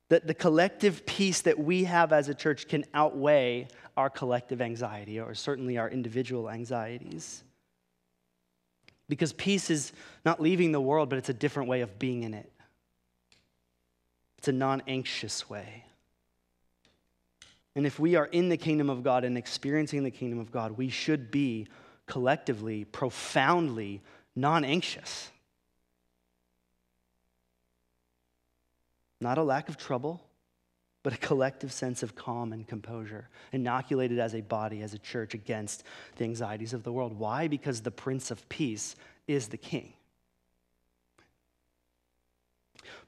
That 0.08 0.26
the 0.26 0.34
collective 0.34 1.06
peace 1.06 1.42
that 1.42 1.58
we 1.58 1.84
have 1.84 2.12
as 2.12 2.28
a 2.28 2.34
church 2.34 2.66
can 2.66 2.84
outweigh 2.94 3.68
our 3.96 4.10
collective 4.10 4.60
anxiety, 4.60 5.20
or 5.20 5.34
certainly 5.34 5.76
our 5.76 5.88
individual 5.88 6.48
anxieties. 6.48 7.44
Because 9.08 9.32
peace 9.32 9.70
is 9.70 9.92
not 10.24 10.40
leaving 10.40 10.72
the 10.72 10.80
world, 10.80 11.10
but 11.10 11.18
it's 11.18 11.28
a 11.28 11.34
different 11.34 11.68
way 11.68 11.82
of 11.82 11.98
being 11.98 12.22
in 12.22 12.34
it. 12.34 12.50
It's 14.38 14.48
a 14.48 14.52
non 14.52 14.82
anxious 14.86 15.50
way. 15.50 15.84
And 17.74 17.86
if 17.86 17.98
we 17.98 18.16
are 18.16 18.26
in 18.26 18.48
the 18.48 18.56
kingdom 18.56 18.88
of 18.90 19.02
God 19.02 19.24
and 19.24 19.36
experiencing 19.36 20.02
the 20.02 20.10
kingdom 20.10 20.38
of 20.38 20.50
God, 20.50 20.72
we 20.72 20.88
should 20.88 21.30
be 21.30 21.66
collectively, 22.06 22.84
profoundly 22.84 24.00
non 24.34 24.64
anxious. 24.64 25.30
Not 29.20 29.38
a 29.38 29.42
lack 29.42 29.68
of 29.68 29.76
trouble, 29.76 30.22
but 31.02 31.12
a 31.12 31.18
collective 31.18 31.72
sense 31.72 32.02
of 32.02 32.14
calm 32.14 32.52
and 32.52 32.66
composure, 32.66 33.28
inoculated 33.52 34.18
as 34.18 34.34
a 34.34 34.40
body, 34.40 34.82
as 34.82 34.94
a 34.94 34.98
church 34.98 35.34
against 35.34 35.82
the 36.16 36.24
anxieties 36.24 36.72
of 36.72 36.84
the 36.84 36.92
world. 36.92 37.18
Why? 37.18 37.48
Because 37.48 37.80
the 37.80 37.90
Prince 37.90 38.30
of 38.30 38.48
Peace 38.48 38.94
is 39.26 39.48
the 39.48 39.56
King. 39.56 39.92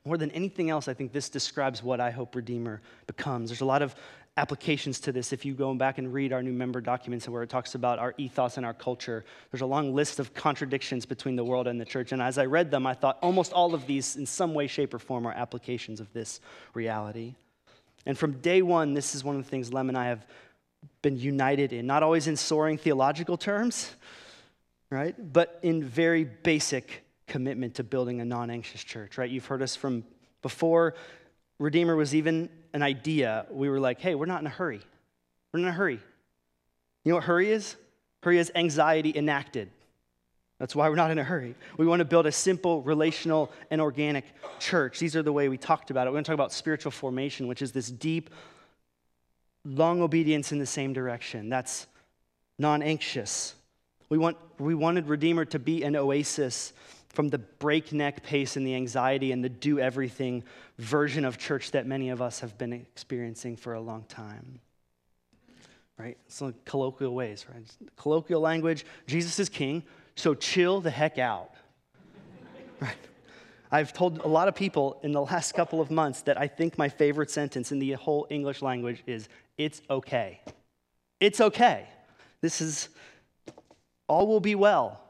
More 0.04 0.16
than 0.16 0.30
anything 0.30 0.70
else, 0.70 0.88
I 0.88 0.94
think 0.94 1.12
this 1.12 1.28
describes 1.28 1.82
what 1.82 2.00
I 2.00 2.10
hope 2.10 2.34
Redeemer 2.34 2.80
becomes. 3.06 3.50
There's 3.50 3.60
a 3.60 3.66
lot 3.66 3.82
of 3.82 3.94
applications 4.36 5.00
to 5.00 5.12
this 5.12 5.32
if 5.32 5.44
you 5.44 5.54
go 5.54 5.74
back 5.74 5.98
and 5.98 6.14
read 6.14 6.32
our 6.32 6.42
new 6.42 6.52
member 6.52 6.80
documents 6.80 7.28
where 7.28 7.42
it 7.42 7.50
talks 7.50 7.74
about 7.74 7.98
our 7.98 8.14
ethos 8.16 8.56
and 8.56 8.64
our 8.64 8.72
culture. 8.72 9.24
There's 9.50 9.60
a 9.60 9.66
long 9.66 9.94
list 9.94 10.18
of 10.18 10.32
contradictions 10.34 11.04
between 11.04 11.36
the 11.36 11.44
world 11.44 11.66
and 11.66 11.80
the 11.80 11.84
church. 11.84 12.12
And 12.12 12.22
as 12.22 12.38
I 12.38 12.46
read 12.46 12.70
them, 12.70 12.86
I 12.86 12.94
thought 12.94 13.18
almost 13.22 13.52
all 13.52 13.74
of 13.74 13.86
these, 13.86 14.16
in 14.16 14.26
some 14.26 14.54
way, 14.54 14.66
shape, 14.66 14.94
or 14.94 14.98
form, 14.98 15.26
are 15.26 15.32
applications 15.32 16.00
of 16.00 16.12
this 16.12 16.40
reality. 16.74 17.34
And 18.06 18.16
from 18.16 18.32
day 18.40 18.62
one, 18.62 18.94
this 18.94 19.14
is 19.14 19.22
one 19.22 19.36
of 19.36 19.44
the 19.44 19.50
things 19.50 19.72
Lem 19.72 19.88
and 19.88 19.98
I 19.98 20.06
have 20.06 20.24
been 21.02 21.18
united 21.18 21.72
in, 21.72 21.86
not 21.86 22.02
always 22.02 22.26
in 22.26 22.36
soaring 22.36 22.78
theological 22.78 23.36
terms, 23.36 23.94
right? 24.88 25.14
But 25.32 25.58
in 25.62 25.84
very 25.84 26.24
basic 26.24 27.04
commitment 27.30 27.76
to 27.76 27.84
building 27.84 28.20
a 28.20 28.24
non 28.26 28.50
anxious 28.50 28.84
church, 28.84 29.16
right? 29.16 29.30
You've 29.30 29.46
heard 29.46 29.62
us 29.62 29.74
from 29.74 30.04
before 30.42 30.94
Redeemer 31.58 31.94
was 31.94 32.14
even 32.14 32.48
an 32.72 32.82
idea, 32.82 33.46
we 33.50 33.68
were 33.68 33.78
like, 33.78 34.00
hey, 34.00 34.14
we're 34.14 34.26
not 34.26 34.40
in 34.40 34.46
a 34.46 34.50
hurry. 34.50 34.80
We're 35.52 35.60
in 35.60 35.66
a 35.66 35.72
hurry. 35.72 36.00
You 37.04 37.10
know 37.10 37.16
what 37.16 37.24
hurry 37.24 37.50
is? 37.50 37.76
Hurry 38.22 38.38
is 38.38 38.50
anxiety 38.54 39.12
enacted. 39.14 39.70
That's 40.58 40.74
why 40.74 40.88
we're 40.88 40.96
not 40.96 41.10
in 41.10 41.18
a 41.18 41.24
hurry. 41.24 41.54
We 41.76 41.86
want 41.86 42.00
to 42.00 42.04
build 42.04 42.26
a 42.26 42.32
simple, 42.32 42.82
relational, 42.82 43.52
and 43.70 43.80
organic 43.80 44.24
church. 44.58 44.98
These 44.98 45.16
are 45.16 45.22
the 45.22 45.32
way 45.32 45.48
we 45.48 45.58
talked 45.58 45.90
about 45.90 46.06
it. 46.06 46.10
We're 46.10 46.14
going 46.14 46.24
to 46.24 46.28
talk 46.28 46.34
about 46.34 46.52
spiritual 46.52 46.92
formation, 46.92 47.46
which 47.46 47.62
is 47.62 47.72
this 47.72 47.90
deep, 47.90 48.30
long 49.64 50.00
obedience 50.00 50.52
in 50.52 50.58
the 50.58 50.66
same 50.66 50.92
direction. 50.92 51.50
That's 51.50 51.86
non 52.58 52.82
anxious. 52.82 53.54
We, 54.08 54.18
want, 54.18 54.38
we 54.58 54.74
wanted 54.74 55.08
Redeemer 55.08 55.44
to 55.46 55.58
be 55.58 55.82
an 55.82 55.94
oasis 55.94 56.72
from 57.10 57.28
the 57.28 57.38
breakneck 57.38 58.22
pace 58.22 58.56
and 58.56 58.66
the 58.66 58.74
anxiety 58.74 59.32
and 59.32 59.42
the 59.44 59.48
do 59.48 59.78
everything 59.78 60.44
version 60.78 61.24
of 61.24 61.38
church 61.38 61.72
that 61.72 61.86
many 61.86 62.10
of 62.10 62.22
us 62.22 62.40
have 62.40 62.56
been 62.56 62.72
experiencing 62.72 63.56
for 63.56 63.74
a 63.74 63.80
long 63.80 64.04
time. 64.04 64.60
Right? 65.98 66.16
Some 66.28 66.54
colloquial 66.64 67.14
ways, 67.14 67.44
right? 67.52 67.64
Colloquial 67.96 68.40
language 68.40 68.86
Jesus 69.06 69.38
is 69.38 69.48
king, 69.48 69.82
so 70.14 70.34
chill 70.34 70.80
the 70.80 70.90
heck 70.90 71.18
out. 71.18 71.50
right? 72.80 72.96
I've 73.72 73.92
told 73.92 74.18
a 74.18 74.28
lot 74.28 74.48
of 74.48 74.54
people 74.54 75.00
in 75.02 75.12
the 75.12 75.20
last 75.20 75.52
couple 75.52 75.80
of 75.80 75.90
months 75.90 76.22
that 76.22 76.40
I 76.40 76.46
think 76.46 76.78
my 76.78 76.88
favorite 76.88 77.30
sentence 77.30 77.72
in 77.72 77.80
the 77.80 77.92
whole 77.92 78.26
English 78.30 78.62
language 78.62 79.02
is 79.06 79.28
it's 79.58 79.82
okay. 79.90 80.40
It's 81.18 81.40
okay. 81.40 81.86
This 82.40 82.60
is 82.60 82.88
all 84.08 84.26
will 84.26 84.40
be 84.40 84.54
well 84.54 85.00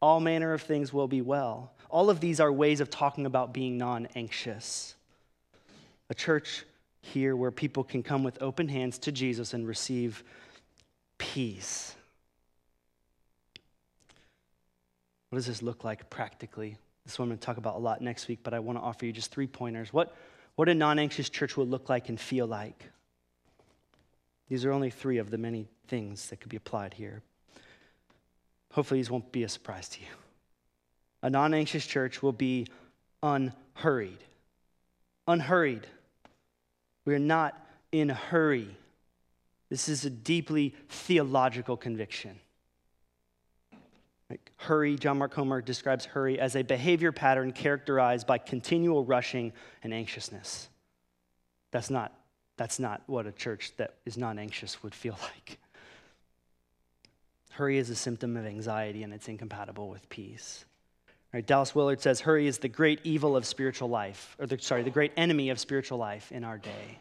all 0.00 0.20
manner 0.20 0.52
of 0.52 0.62
things 0.62 0.92
will 0.92 1.08
be 1.08 1.22
well. 1.22 1.72
All 1.88 2.10
of 2.10 2.20
these 2.20 2.40
are 2.40 2.52
ways 2.52 2.80
of 2.80 2.90
talking 2.90 3.26
about 3.26 3.54
being 3.54 3.78
non 3.78 4.06
anxious. 4.14 4.94
A 6.10 6.14
church 6.14 6.64
here 7.00 7.36
where 7.36 7.50
people 7.50 7.84
can 7.84 8.02
come 8.02 8.22
with 8.22 8.40
open 8.42 8.68
hands 8.68 8.98
to 8.98 9.12
Jesus 9.12 9.54
and 9.54 9.66
receive 9.66 10.22
peace. 11.18 11.94
What 15.30 15.38
does 15.38 15.46
this 15.46 15.62
look 15.62 15.84
like 15.84 16.08
practically? 16.10 16.76
This 17.04 17.14
is 17.14 17.18
what 17.18 17.24
I'm 17.24 17.30
going 17.30 17.38
to 17.38 17.46
talk 17.46 17.56
about 17.56 17.76
a 17.76 17.78
lot 17.78 18.00
next 18.00 18.28
week, 18.28 18.40
but 18.42 18.54
I 18.54 18.58
want 18.58 18.78
to 18.78 18.82
offer 18.82 19.06
you 19.06 19.12
just 19.12 19.30
three 19.30 19.46
pointers. 19.46 19.92
What, 19.92 20.14
what 20.56 20.68
a 20.68 20.74
non 20.74 20.98
anxious 20.98 21.28
church 21.28 21.56
will 21.56 21.66
look 21.66 21.88
like 21.88 22.08
and 22.08 22.20
feel 22.20 22.46
like. 22.46 22.90
These 24.48 24.64
are 24.64 24.72
only 24.72 24.90
three 24.90 25.18
of 25.18 25.30
the 25.30 25.38
many 25.38 25.66
things 25.88 26.28
that 26.30 26.40
could 26.40 26.50
be 26.50 26.56
applied 26.56 26.94
here. 26.94 27.22
Hopefully, 28.76 29.00
these 29.00 29.10
won't 29.10 29.32
be 29.32 29.42
a 29.42 29.48
surprise 29.48 29.88
to 29.88 30.00
you. 30.00 30.06
A 31.22 31.30
non 31.30 31.54
anxious 31.54 31.86
church 31.86 32.22
will 32.22 32.34
be 32.34 32.66
unhurried. 33.22 34.18
Unhurried. 35.26 35.86
We 37.06 37.14
are 37.14 37.18
not 37.18 37.58
in 37.90 38.10
a 38.10 38.14
hurry. 38.14 38.68
This 39.70 39.88
is 39.88 40.04
a 40.04 40.10
deeply 40.10 40.74
theological 40.90 41.78
conviction. 41.78 42.38
Like 44.28 44.52
hurry, 44.58 44.96
John 44.96 45.16
Mark 45.16 45.32
Comer 45.32 45.62
describes 45.62 46.04
hurry 46.04 46.38
as 46.38 46.54
a 46.54 46.62
behavior 46.62 47.12
pattern 47.12 47.52
characterized 47.52 48.26
by 48.26 48.36
continual 48.36 49.06
rushing 49.06 49.54
and 49.82 49.94
anxiousness. 49.94 50.68
That's 51.70 51.88
not, 51.88 52.12
that's 52.58 52.78
not 52.78 53.04
what 53.06 53.26
a 53.26 53.32
church 53.32 53.72
that 53.78 53.94
is 54.04 54.18
non 54.18 54.38
anxious 54.38 54.82
would 54.82 54.94
feel 54.94 55.18
like. 55.22 55.58
Hurry 57.56 57.78
is 57.78 57.88
a 57.88 57.94
symptom 57.94 58.36
of 58.36 58.44
anxiety 58.44 59.02
and 59.02 59.14
it's 59.14 59.28
incompatible 59.28 59.88
with 59.88 60.06
peace. 60.10 60.66
Right, 61.32 61.46
Dallas 61.46 61.74
Willard 61.74 62.02
says 62.02 62.20
hurry 62.20 62.46
is 62.46 62.58
the 62.58 62.68
great 62.68 63.00
evil 63.02 63.34
of 63.34 63.46
spiritual 63.46 63.88
life, 63.88 64.36
or 64.38 64.46
the, 64.46 64.58
sorry, 64.58 64.82
the 64.82 64.90
great 64.90 65.12
enemy 65.16 65.48
of 65.48 65.58
spiritual 65.58 65.96
life 65.96 66.30
in 66.32 66.44
our 66.44 66.58
day. 66.58 66.98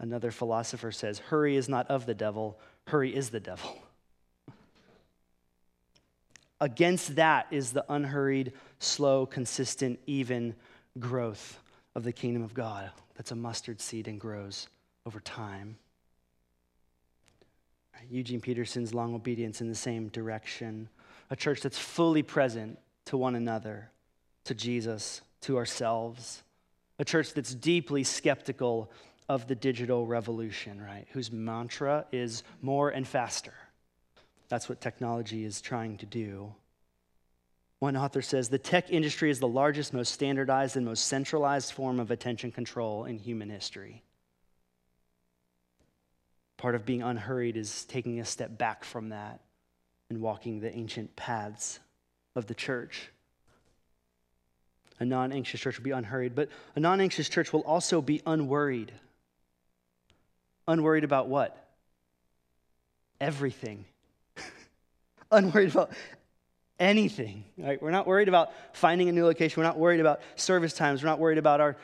Another 0.00 0.32
philosopher 0.32 0.90
says 0.90 1.20
hurry 1.20 1.54
is 1.54 1.68
not 1.68 1.88
of 1.88 2.06
the 2.06 2.14
devil, 2.14 2.58
hurry 2.88 3.14
is 3.14 3.30
the 3.30 3.38
devil. 3.38 3.78
Against 6.60 7.14
that 7.14 7.46
is 7.52 7.70
the 7.70 7.84
unhurried, 7.88 8.52
slow, 8.80 9.26
consistent, 9.26 10.00
even 10.08 10.56
growth 10.98 11.60
of 11.94 12.02
the 12.02 12.12
kingdom 12.12 12.42
of 12.42 12.52
God. 12.52 12.90
That's 13.14 13.30
a 13.30 13.36
mustard 13.36 13.80
seed 13.80 14.08
and 14.08 14.18
grows 14.20 14.66
over 15.06 15.20
time. 15.20 15.76
Eugene 18.10 18.40
Peterson's 18.40 18.94
long 18.94 19.14
obedience 19.14 19.60
in 19.60 19.68
the 19.68 19.74
same 19.74 20.08
direction. 20.08 20.88
A 21.30 21.36
church 21.36 21.60
that's 21.60 21.78
fully 21.78 22.22
present 22.22 22.78
to 23.06 23.16
one 23.16 23.34
another, 23.34 23.90
to 24.44 24.54
Jesus, 24.54 25.20
to 25.42 25.56
ourselves. 25.56 26.42
A 26.98 27.04
church 27.04 27.32
that's 27.34 27.54
deeply 27.54 28.04
skeptical 28.04 28.90
of 29.28 29.46
the 29.46 29.54
digital 29.54 30.06
revolution, 30.06 30.80
right? 30.80 31.06
Whose 31.12 31.30
mantra 31.30 32.06
is 32.12 32.42
more 32.62 32.90
and 32.90 33.06
faster. 33.06 33.54
That's 34.48 34.68
what 34.68 34.80
technology 34.80 35.44
is 35.44 35.60
trying 35.60 35.98
to 35.98 36.06
do. 36.06 36.54
One 37.78 37.96
author 37.96 38.22
says 38.22 38.48
the 38.48 38.58
tech 38.58 38.90
industry 38.90 39.30
is 39.30 39.38
the 39.38 39.46
largest, 39.46 39.92
most 39.92 40.12
standardized, 40.12 40.76
and 40.76 40.84
most 40.84 41.06
centralized 41.06 41.72
form 41.72 42.00
of 42.00 42.10
attention 42.10 42.50
control 42.50 43.04
in 43.04 43.18
human 43.18 43.50
history. 43.50 44.02
Part 46.58 46.74
of 46.74 46.84
being 46.84 47.02
unhurried 47.02 47.56
is 47.56 47.84
taking 47.84 48.20
a 48.20 48.24
step 48.24 48.58
back 48.58 48.84
from 48.84 49.10
that 49.10 49.40
and 50.10 50.20
walking 50.20 50.60
the 50.60 50.74
ancient 50.74 51.14
paths 51.16 51.78
of 52.34 52.46
the 52.46 52.54
church. 52.54 53.10
A 55.00 55.04
non 55.04 55.32
anxious 55.32 55.60
church 55.60 55.78
will 55.78 55.84
be 55.84 55.92
unhurried, 55.92 56.34
but 56.34 56.48
a 56.74 56.80
non 56.80 57.00
anxious 57.00 57.28
church 57.28 57.52
will 57.52 57.60
also 57.60 58.02
be 58.02 58.20
unworried. 58.26 58.92
Unworried 60.66 61.04
about 61.04 61.28
what? 61.28 61.56
Everything. 63.20 63.84
unworried 65.30 65.70
about 65.70 65.92
anything. 66.80 67.44
Right? 67.56 67.80
We're 67.80 67.92
not 67.92 68.08
worried 68.08 68.28
about 68.28 68.50
finding 68.72 69.08
a 69.08 69.12
new 69.12 69.24
location. 69.24 69.60
We're 69.60 69.68
not 69.68 69.78
worried 69.78 70.00
about 70.00 70.20
service 70.34 70.72
times. 70.72 71.04
We're 71.04 71.08
not 71.08 71.20
worried 71.20 71.38
about 71.38 71.60
our 71.60 71.76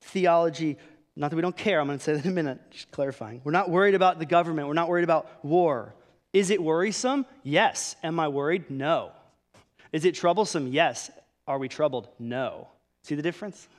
theology 0.00 0.78
not 1.16 1.30
that 1.30 1.36
we 1.36 1.42
don't 1.42 1.56
care, 1.56 1.80
I'm 1.80 1.86
going 1.86 1.98
to 1.98 2.04
say 2.04 2.14
that 2.14 2.24
in 2.24 2.30
a 2.30 2.34
minute, 2.34 2.60
just 2.70 2.90
clarifying. 2.90 3.40
We're 3.44 3.52
not 3.52 3.70
worried 3.70 3.94
about 3.94 4.18
the 4.18 4.26
government, 4.26 4.68
we're 4.68 4.74
not 4.74 4.88
worried 4.88 5.04
about 5.04 5.44
war. 5.44 5.94
Is 6.32 6.50
it 6.50 6.60
worrisome? 6.60 7.26
Yes. 7.44 7.94
Am 8.02 8.18
I 8.18 8.26
worried? 8.26 8.68
No. 8.68 9.12
Is 9.92 10.04
it 10.04 10.16
troublesome? 10.16 10.66
Yes. 10.66 11.10
Are 11.46 11.58
we 11.58 11.68
troubled? 11.68 12.08
No. 12.18 12.68
See 13.02 13.14
the 13.14 13.22
difference? 13.22 13.68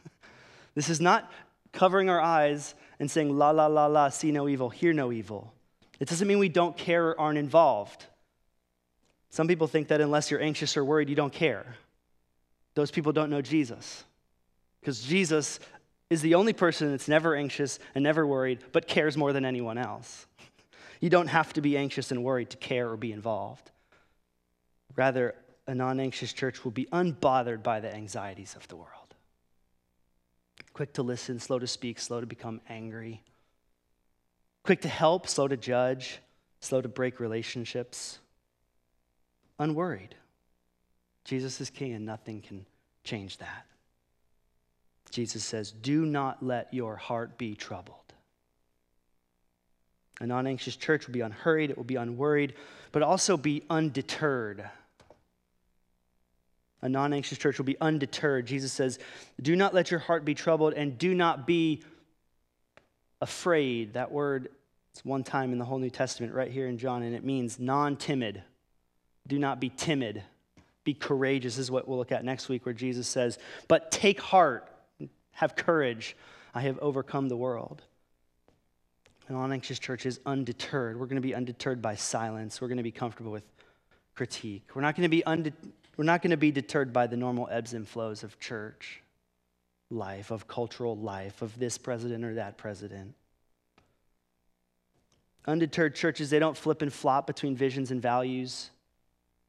This 0.75 0.89
is 0.89 0.99
not 0.99 1.31
covering 1.71 2.09
our 2.09 2.19
eyes 2.19 2.75
and 2.99 3.09
saying, 3.09 3.37
la, 3.37 3.51
la, 3.51 3.67
la, 3.67 3.85
la, 3.85 4.09
see 4.09 4.33
no 4.33 4.49
evil, 4.49 4.69
hear 4.69 4.91
no 4.91 5.09
evil. 5.13 5.53
It 6.01 6.09
doesn't 6.09 6.27
mean 6.27 6.37
we 6.37 6.49
don't 6.49 6.75
care 6.75 7.11
or 7.11 7.19
aren't 7.19 7.37
involved. 7.37 8.05
Some 9.29 9.47
people 9.47 9.67
think 9.67 9.87
that 9.87 10.01
unless 10.01 10.29
you're 10.29 10.41
anxious 10.41 10.75
or 10.75 10.83
worried, 10.83 11.07
you 11.07 11.15
don't 11.15 11.31
care. 11.31 11.77
Those 12.73 12.91
people 12.91 13.13
don't 13.13 13.29
know 13.29 13.41
Jesus. 13.41 14.03
Because 14.81 15.01
Jesus 15.01 15.59
is 16.15 16.21
the 16.21 16.35
only 16.35 16.53
person 16.53 16.91
that's 16.91 17.09
never 17.09 17.35
anxious 17.35 17.77
and 17.93 18.03
never 18.03 18.25
worried, 18.25 18.59
but 18.71 18.87
cares 18.87 19.17
more 19.17 19.33
than 19.33 19.45
anyone 19.45 19.77
else. 19.77 20.25
You 21.01 21.09
don't 21.09 21.27
have 21.27 21.51
to 21.53 21.61
be 21.61 21.77
anxious 21.77 22.09
and 22.09 22.23
worried 22.23 22.51
to 22.51 22.57
care 22.57 22.89
or 22.89 22.95
be 22.95 23.11
involved. 23.11 23.69
Rather, 24.95 25.35
a 25.67 25.75
non 25.75 25.99
anxious 25.99 26.31
church 26.31 26.63
will 26.63 26.71
be 26.71 26.85
unbothered 26.85 27.61
by 27.61 27.81
the 27.81 27.93
anxieties 27.93 28.55
of 28.55 28.65
the 28.69 28.77
world. 28.77 29.13
Quick 30.73 30.93
to 30.93 31.03
listen, 31.03 31.37
slow 31.37 31.59
to 31.59 31.67
speak, 31.67 31.99
slow 31.99 32.21
to 32.21 32.25
become 32.25 32.61
angry. 32.69 33.21
Quick 34.63 34.81
to 34.81 34.87
help, 34.87 35.27
slow 35.27 35.49
to 35.49 35.57
judge, 35.57 36.19
slow 36.61 36.81
to 36.81 36.87
break 36.87 37.19
relationships. 37.19 38.19
Unworried. 39.59 40.15
Jesus 41.25 41.59
is 41.59 41.69
king 41.69 41.91
and 41.91 42.05
nothing 42.05 42.41
can 42.41 42.65
change 43.03 43.37
that. 43.37 43.65
Jesus 45.11 45.43
says, 45.43 45.71
Do 45.71 46.05
not 46.05 46.43
let 46.43 46.73
your 46.73 46.95
heart 46.95 47.37
be 47.37 47.55
troubled. 47.55 47.97
A 50.21 50.27
non 50.27 50.47
anxious 50.47 50.75
church 50.75 51.07
will 51.07 51.13
be 51.13 51.21
unhurried, 51.21 51.69
it 51.69 51.77
will 51.77 51.83
be 51.83 51.95
unworried, 51.95 52.53
but 52.91 53.03
also 53.03 53.37
be 53.37 53.63
undeterred. 53.69 54.69
A 56.81 56.89
non 56.89 57.13
anxious 57.13 57.37
church 57.37 57.57
will 57.57 57.65
be 57.65 57.79
undeterred. 57.81 58.45
Jesus 58.45 58.71
says, 58.71 58.99
Do 59.41 59.55
not 59.55 59.73
let 59.73 59.91
your 59.91 59.99
heart 59.99 60.23
be 60.23 60.35
troubled 60.35 60.73
and 60.73 60.97
do 60.97 61.13
not 61.13 61.47
be 61.47 61.83
afraid. 63.21 63.93
That 63.93 64.11
word 64.11 64.49
is 64.93 65.03
one 65.03 65.23
time 65.23 65.51
in 65.51 65.57
the 65.57 65.65
whole 65.65 65.79
New 65.79 65.89
Testament, 65.89 66.33
right 66.33 66.51
here 66.51 66.67
in 66.67 66.77
John, 66.77 67.03
and 67.03 67.15
it 67.15 67.23
means 67.23 67.59
non 67.59 67.97
timid. 67.97 68.43
Do 69.27 69.39
not 69.39 69.59
be 69.59 69.69
timid. 69.69 70.23
Be 70.83 70.93
courageous, 70.93 71.57
is 71.57 71.71
what 71.71 71.87
we'll 71.87 71.97
look 71.97 72.11
at 72.11 72.23
next 72.23 72.47
week, 72.47 72.65
where 72.65 72.73
Jesus 72.73 73.07
says, 73.07 73.39
But 73.67 73.91
take 73.91 74.21
heart, 74.21 74.69
have 75.35 75.55
courage. 75.55 76.15
I 76.53 76.61
have 76.61 76.79
overcome 76.79 77.29
the 77.29 77.37
world. 77.37 77.83
An 79.27 79.35
non 79.35 79.51
anxious 79.51 79.79
church 79.79 80.05
is 80.05 80.19
undeterred. 80.25 80.99
We're 80.99 81.07
going 81.07 81.21
to 81.21 81.21
be 81.21 81.35
undeterred 81.35 81.81
by 81.81 81.95
silence. 81.95 82.61
We're 82.61 82.67
going 82.67 82.77
to 82.77 82.83
be 82.83 82.91
comfortable 82.91 83.31
with 83.31 83.43
critique. 84.15 84.63
We're 84.73 84.81
not 84.81 84.95
going 84.95 85.03
to 85.03 85.09
be, 85.09 85.23
unde- 85.25 85.53
we're 85.97 86.05
not 86.05 86.21
going 86.21 86.31
to 86.31 86.37
be 86.37 86.51
deterred 86.51 86.93
by 86.93 87.07
the 87.07 87.17
normal 87.17 87.47
ebbs 87.51 87.73
and 87.73 87.87
flows 87.87 88.23
of 88.23 88.39
church 88.39 89.01
life, 89.91 90.31
of 90.31 90.47
cultural 90.47 90.97
life, 90.97 91.41
of 91.41 91.57
this 91.59 91.77
president 91.77 92.23
or 92.23 92.35
that 92.35 92.57
president. 92.57 93.13
Undeterred 95.47 95.95
churches, 95.95 96.29
they 96.29 96.39
don't 96.39 96.57
flip 96.57 96.81
and 96.81 96.91
flop 96.91 97.27
between 97.27 97.55
visions 97.55 97.91
and 97.91 98.01
values. 98.01 98.71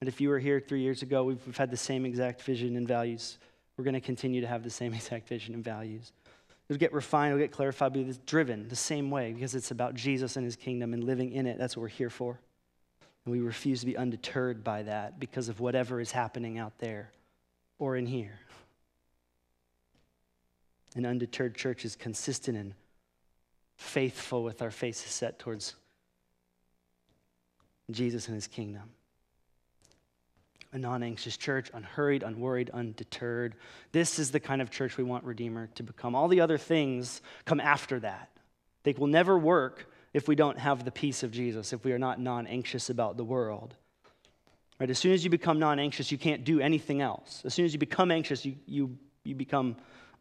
And 0.00 0.08
if 0.08 0.20
you 0.20 0.28
were 0.28 0.38
here 0.38 0.60
three 0.60 0.80
years 0.82 1.02
ago, 1.02 1.24
we've, 1.24 1.44
we've 1.46 1.56
had 1.56 1.70
the 1.70 1.76
same 1.76 2.04
exact 2.04 2.42
vision 2.42 2.76
and 2.76 2.86
values. 2.86 3.38
We're 3.76 3.84
going 3.84 3.94
to 3.94 4.00
continue 4.00 4.40
to 4.40 4.46
have 4.46 4.62
the 4.62 4.70
same 4.70 4.94
exact 4.94 5.28
vision 5.28 5.54
and 5.54 5.64
values. 5.64 6.12
It'll 6.68 6.80
get 6.80 6.92
refined, 6.92 7.32
it'll 7.32 7.44
get 7.44 7.52
clarified, 7.52 7.92
but 7.92 8.02
it's 8.02 8.18
driven 8.18 8.68
the 8.68 8.76
same 8.76 9.10
way 9.10 9.32
because 9.32 9.54
it's 9.54 9.70
about 9.70 9.94
Jesus 9.94 10.36
and 10.36 10.44
his 10.44 10.56
kingdom 10.56 10.94
and 10.94 11.04
living 11.04 11.32
in 11.32 11.46
it. 11.46 11.58
That's 11.58 11.76
what 11.76 11.82
we're 11.82 11.88
here 11.88 12.10
for. 12.10 12.40
And 13.24 13.32
we 13.32 13.40
refuse 13.40 13.80
to 13.80 13.86
be 13.86 13.96
undeterred 13.96 14.64
by 14.64 14.82
that 14.84 15.20
because 15.20 15.48
of 15.48 15.60
whatever 15.60 16.00
is 16.00 16.10
happening 16.10 16.58
out 16.58 16.78
there 16.78 17.10
or 17.78 17.96
in 17.96 18.06
here. 18.06 18.38
An 20.96 21.06
undeterred 21.06 21.54
church 21.54 21.84
is 21.84 21.94
consistent 21.94 22.56
and 22.56 22.74
faithful 23.76 24.42
with 24.42 24.62
our 24.62 24.70
faces 24.70 25.10
set 25.10 25.38
towards 25.38 25.76
Jesus 27.90 28.26
and 28.26 28.34
his 28.34 28.46
kingdom 28.46 28.90
a 30.76 30.78
non 30.78 31.02
anxious 31.02 31.38
church, 31.38 31.70
unhurried, 31.72 32.22
unworried, 32.22 32.70
undeterred. 32.70 33.54
This 33.92 34.18
is 34.18 34.30
the 34.30 34.38
kind 34.38 34.60
of 34.60 34.70
church 34.70 34.98
we 34.98 35.04
want 35.04 35.24
Redeemer 35.24 35.70
to 35.74 35.82
become. 35.82 36.14
All 36.14 36.28
the 36.28 36.42
other 36.42 36.58
things 36.58 37.22
come 37.46 37.60
after 37.60 37.98
that. 38.00 38.28
They 38.82 38.92
will 38.92 39.06
never 39.06 39.38
work 39.38 39.90
if 40.12 40.28
we 40.28 40.36
don't 40.36 40.58
have 40.58 40.84
the 40.84 40.90
peace 40.90 41.22
of 41.22 41.32
Jesus, 41.32 41.72
if 41.72 41.82
we 41.82 41.92
are 41.92 41.98
not 41.98 42.20
non 42.20 42.46
anxious 42.46 42.90
about 42.90 43.16
the 43.16 43.24
world. 43.24 43.74
Right? 44.78 44.90
As 44.90 44.98
soon 44.98 45.12
as 45.12 45.24
you 45.24 45.30
become 45.30 45.58
non 45.58 45.78
anxious, 45.78 46.12
you 46.12 46.18
can't 46.18 46.44
do 46.44 46.60
anything 46.60 47.00
else. 47.00 47.40
As 47.46 47.54
soon 47.54 47.64
as 47.64 47.72
you 47.72 47.78
become 47.78 48.10
anxious, 48.10 48.44
you, 48.44 48.56
you, 48.66 48.98
you 49.24 49.34
become 49.34 49.76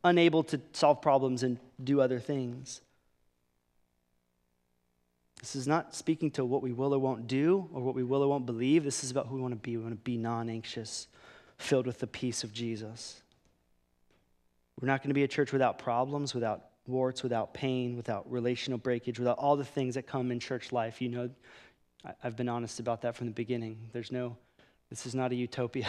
unable 0.05 0.43
to 0.43 0.61
solve 0.71 1.01
problems 1.01 1.43
and 1.43 1.59
do 1.83 1.99
other 1.99 2.19
things. 2.19 2.79
This 5.45 5.55
is 5.55 5.67
not 5.67 5.93
speaking 5.93 6.31
to 6.31 6.43
what 6.43 6.63
we 6.63 6.73
will 6.73 6.91
or 6.91 6.97
won't 6.97 7.27
do 7.27 7.69
or 7.71 7.79
what 7.79 7.93
we 7.93 8.01
will 8.01 8.23
or 8.23 8.27
won't 8.27 8.47
believe. 8.47 8.83
This 8.83 9.03
is 9.03 9.11
about 9.11 9.27
who 9.27 9.35
we 9.35 9.41
want 9.41 9.51
to 9.51 9.59
be. 9.59 9.77
We 9.77 9.83
want 9.83 9.93
to 9.93 10.03
be 10.03 10.17
non 10.17 10.49
anxious, 10.49 11.07
filled 11.59 11.85
with 11.85 11.99
the 11.99 12.07
peace 12.07 12.43
of 12.43 12.51
Jesus. 12.51 13.21
We're 14.81 14.87
not 14.87 15.03
going 15.03 15.11
to 15.11 15.13
be 15.13 15.21
a 15.21 15.27
church 15.27 15.51
without 15.51 15.77
problems, 15.77 16.33
without 16.33 16.63
warts, 16.87 17.21
without 17.21 17.53
pain, 17.53 17.95
without 17.95 18.29
relational 18.31 18.79
breakage, 18.79 19.19
without 19.19 19.37
all 19.37 19.55
the 19.55 19.63
things 19.63 19.93
that 19.93 20.07
come 20.07 20.31
in 20.31 20.39
church 20.39 20.71
life. 20.71 20.99
You 20.99 21.09
know, 21.09 21.29
I've 22.23 22.35
been 22.35 22.49
honest 22.49 22.79
about 22.79 23.03
that 23.03 23.15
from 23.15 23.27
the 23.27 23.33
beginning. 23.33 23.77
There's 23.93 24.11
no, 24.11 24.37
this 24.89 25.05
is 25.05 25.13
not 25.13 25.31
a 25.31 25.35
utopia. 25.35 25.87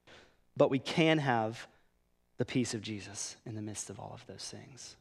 but 0.58 0.68
we 0.68 0.78
can 0.78 1.16
have 1.16 1.66
the 2.36 2.44
peace 2.44 2.74
of 2.74 2.82
Jesus 2.82 3.36
in 3.46 3.54
the 3.54 3.62
midst 3.62 3.88
of 3.88 3.98
all 3.98 4.12
of 4.12 4.26
those 4.26 4.44
things. 4.44 4.96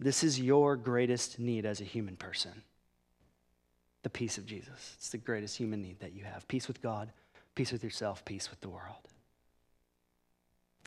This 0.00 0.24
is 0.24 0.40
your 0.40 0.76
greatest 0.76 1.38
need 1.38 1.66
as 1.66 1.80
a 1.80 1.84
human 1.84 2.16
person 2.16 2.62
the 4.02 4.08
peace 4.10 4.38
of 4.38 4.46
Jesus. 4.46 4.94
It's 4.96 5.10
the 5.10 5.18
greatest 5.18 5.58
human 5.58 5.82
need 5.82 6.00
that 6.00 6.14
you 6.14 6.24
have 6.24 6.48
peace 6.48 6.66
with 6.66 6.80
God, 6.80 7.12
peace 7.54 7.70
with 7.70 7.84
yourself, 7.84 8.24
peace 8.24 8.48
with 8.48 8.60
the 8.62 8.70
world. 8.70 9.10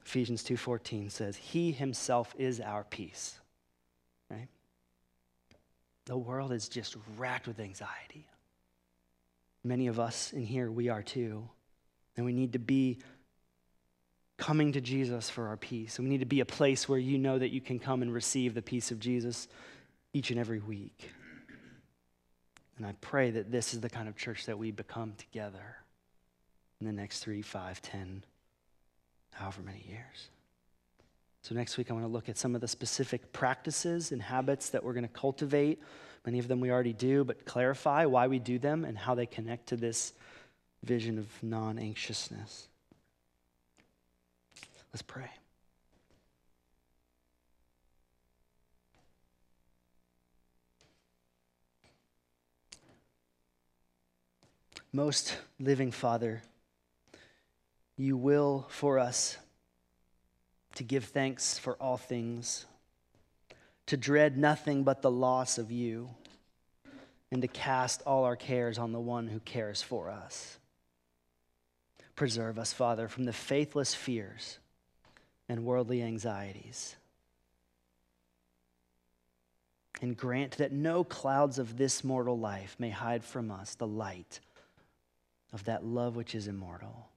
Ephesians 0.03 0.43
2:14 0.43 1.11
says, 1.11 1.37
"He 1.37 1.71
himself 1.71 2.33
is 2.39 2.59
our 2.59 2.83
peace." 2.83 3.39
Right? 4.29 4.49
The 6.05 6.17
world 6.17 6.51
is 6.51 6.67
just 6.67 6.97
racked 7.15 7.47
with 7.47 7.59
anxiety. 7.59 8.27
Many 9.63 9.85
of 9.87 9.99
us 9.99 10.33
in 10.33 10.43
here 10.43 10.71
we 10.71 10.89
are 10.89 11.03
too. 11.03 11.49
And 12.15 12.25
we 12.25 12.33
need 12.33 12.53
to 12.53 12.59
be 12.59 12.99
coming 14.43 14.73
to 14.73 14.81
Jesus 14.81 15.29
for 15.29 15.47
our 15.47 15.55
peace. 15.55 15.97
And 15.97 16.05
we 16.05 16.09
need 16.09 16.19
to 16.19 16.25
be 16.25 16.41
a 16.41 16.45
place 16.45 16.89
where 16.89 16.99
you 16.99 17.17
know 17.17 17.39
that 17.39 17.51
you 17.51 17.61
can 17.61 17.79
come 17.79 18.01
and 18.01 18.13
receive 18.13 18.53
the 18.53 18.61
peace 18.61 18.91
of 18.91 18.99
Jesus 18.99 19.47
each 20.11 20.31
and 20.31 20.39
every 20.39 20.59
week. 20.59 21.11
And 22.75 22.85
I 22.85 22.93
pray 22.99 23.31
that 23.31 23.53
this 23.53 23.73
is 23.73 23.79
the 23.79 23.89
kind 23.89 24.09
of 24.09 24.17
church 24.17 24.45
that 24.47 24.59
we 24.59 24.71
become 24.71 25.13
together 25.17 25.77
in 26.81 26.85
the 26.85 26.91
next 26.91 27.19
three, 27.19 27.41
five, 27.41 27.81
ten, 27.81 28.25
however 29.31 29.61
many 29.61 29.85
years. 29.87 30.27
So, 31.41 31.55
next 31.55 31.77
week, 31.77 31.89
I 31.89 31.93
want 31.93 32.03
to 32.03 32.11
look 32.11 32.27
at 32.27 32.37
some 32.37 32.53
of 32.53 32.59
the 32.59 32.67
specific 32.67 33.31
practices 33.31 34.11
and 34.11 34.21
habits 34.21 34.71
that 34.71 34.83
we're 34.83 34.91
going 34.91 35.07
to 35.07 35.13
cultivate. 35.13 35.81
Many 36.25 36.39
of 36.39 36.49
them 36.49 36.59
we 36.59 36.69
already 36.69 36.91
do, 36.91 37.23
but 37.23 37.45
clarify 37.45 38.03
why 38.03 38.27
we 38.27 38.39
do 38.39 38.59
them 38.59 38.83
and 38.83 38.97
how 38.97 39.15
they 39.15 39.25
connect 39.25 39.67
to 39.67 39.77
this 39.77 40.11
vision 40.83 41.17
of 41.17 41.27
non 41.41 41.79
anxiousness. 41.79 42.67
Let's 44.93 45.01
pray. 45.01 45.29
Most 54.91 55.35
living 55.59 55.91
Father, 55.91 56.43
you 57.97 58.15
will 58.15 58.67
for 58.69 58.99
us 58.99 59.37
to 60.75 60.83
give 60.83 61.05
thanks 61.05 61.57
for 61.57 61.73
all 61.77 61.97
things, 61.97 62.65
to 63.87 63.97
dread 63.97 64.37
nothing 64.37 64.83
but 64.83 65.01
the 65.01 65.09
loss 65.09 65.57
of 65.57 65.71
you, 65.71 66.11
and 67.31 67.41
to 67.41 67.47
cast 67.47 68.03
all 68.05 68.25
our 68.25 68.35
cares 68.35 68.77
on 68.77 68.91
the 68.91 68.99
one 68.99 69.27
who 69.27 69.39
cares 69.39 69.81
for 69.81 70.11
us. 70.11 70.59
Preserve 72.15 72.59
us, 72.59 72.71
Father, 72.71 73.07
from 73.07 73.23
the 73.23 73.33
faithless 73.33 73.95
fears 73.95 74.59
and 75.49 75.65
worldly 75.65 76.01
anxieties. 76.01 76.95
And 80.01 80.17
grant 80.17 80.57
that 80.57 80.71
no 80.71 81.03
clouds 81.03 81.59
of 81.59 81.77
this 81.77 82.03
mortal 82.03 82.37
life 82.37 82.75
may 82.79 82.89
hide 82.89 83.23
from 83.23 83.51
us 83.51 83.75
the 83.75 83.87
light 83.87 84.39
of 85.53 85.63
that 85.65 85.85
love 85.85 86.15
which 86.15 86.35
is 86.35 86.47
immortal 86.47 87.07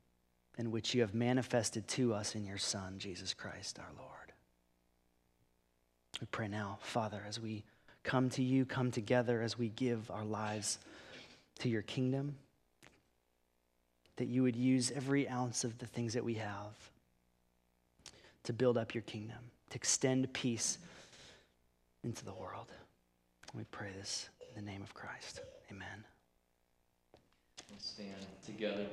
and 0.59 0.71
which 0.71 0.95
you 0.95 1.01
have 1.01 1.15
manifested 1.15 1.87
to 1.89 2.15
us 2.15 2.35
in 2.35 2.45
your 2.45 2.59
Son, 2.59 2.95
Jesus 2.99 3.35
Christ 3.35 3.79
our 3.79 3.91
Lord. 3.99 4.33
We 6.21 6.27
pray 6.31 6.49
now, 6.49 6.79
Father, 6.81 7.23
as 7.29 7.41
we 7.41 7.65
come 8.03 8.31
to 8.31 8.43
you, 8.43 8.65
come 8.65 8.91
together, 8.91 9.43
as 9.43 9.59
we 9.59 9.69
give 9.71 10.11
our 10.11 10.25
lives 10.25 10.79
to 11.59 11.69
your 11.69 11.83
kingdom, 11.83 12.37
that 14.17 14.29
you 14.29 14.43
would 14.43 14.57
use 14.57 14.93
every 14.95 15.29
ounce 15.29 15.65
of 15.65 15.77
the 15.79 15.87
things 15.87 16.15
that 16.15 16.25
we 16.25 16.35
have 16.35 16.73
to 18.47 18.53
build 18.53 18.79
up 18.79 18.95
your 18.95 19.03
kingdom, 19.03 19.39
to 19.71 19.77
extend 19.77 20.33
peace 20.33 20.79
into 22.05 22.25
the 22.25 22.33
world. 22.33 22.73
We 23.55 23.65
pray 23.65 23.91
this 23.99 24.29
in 24.49 24.65
the 24.65 24.71
name 24.71 24.83
of 24.83 24.95
Christ. 24.95 25.41
Amen. 25.71 26.05
Stand 27.79 28.27
together. 28.45 28.87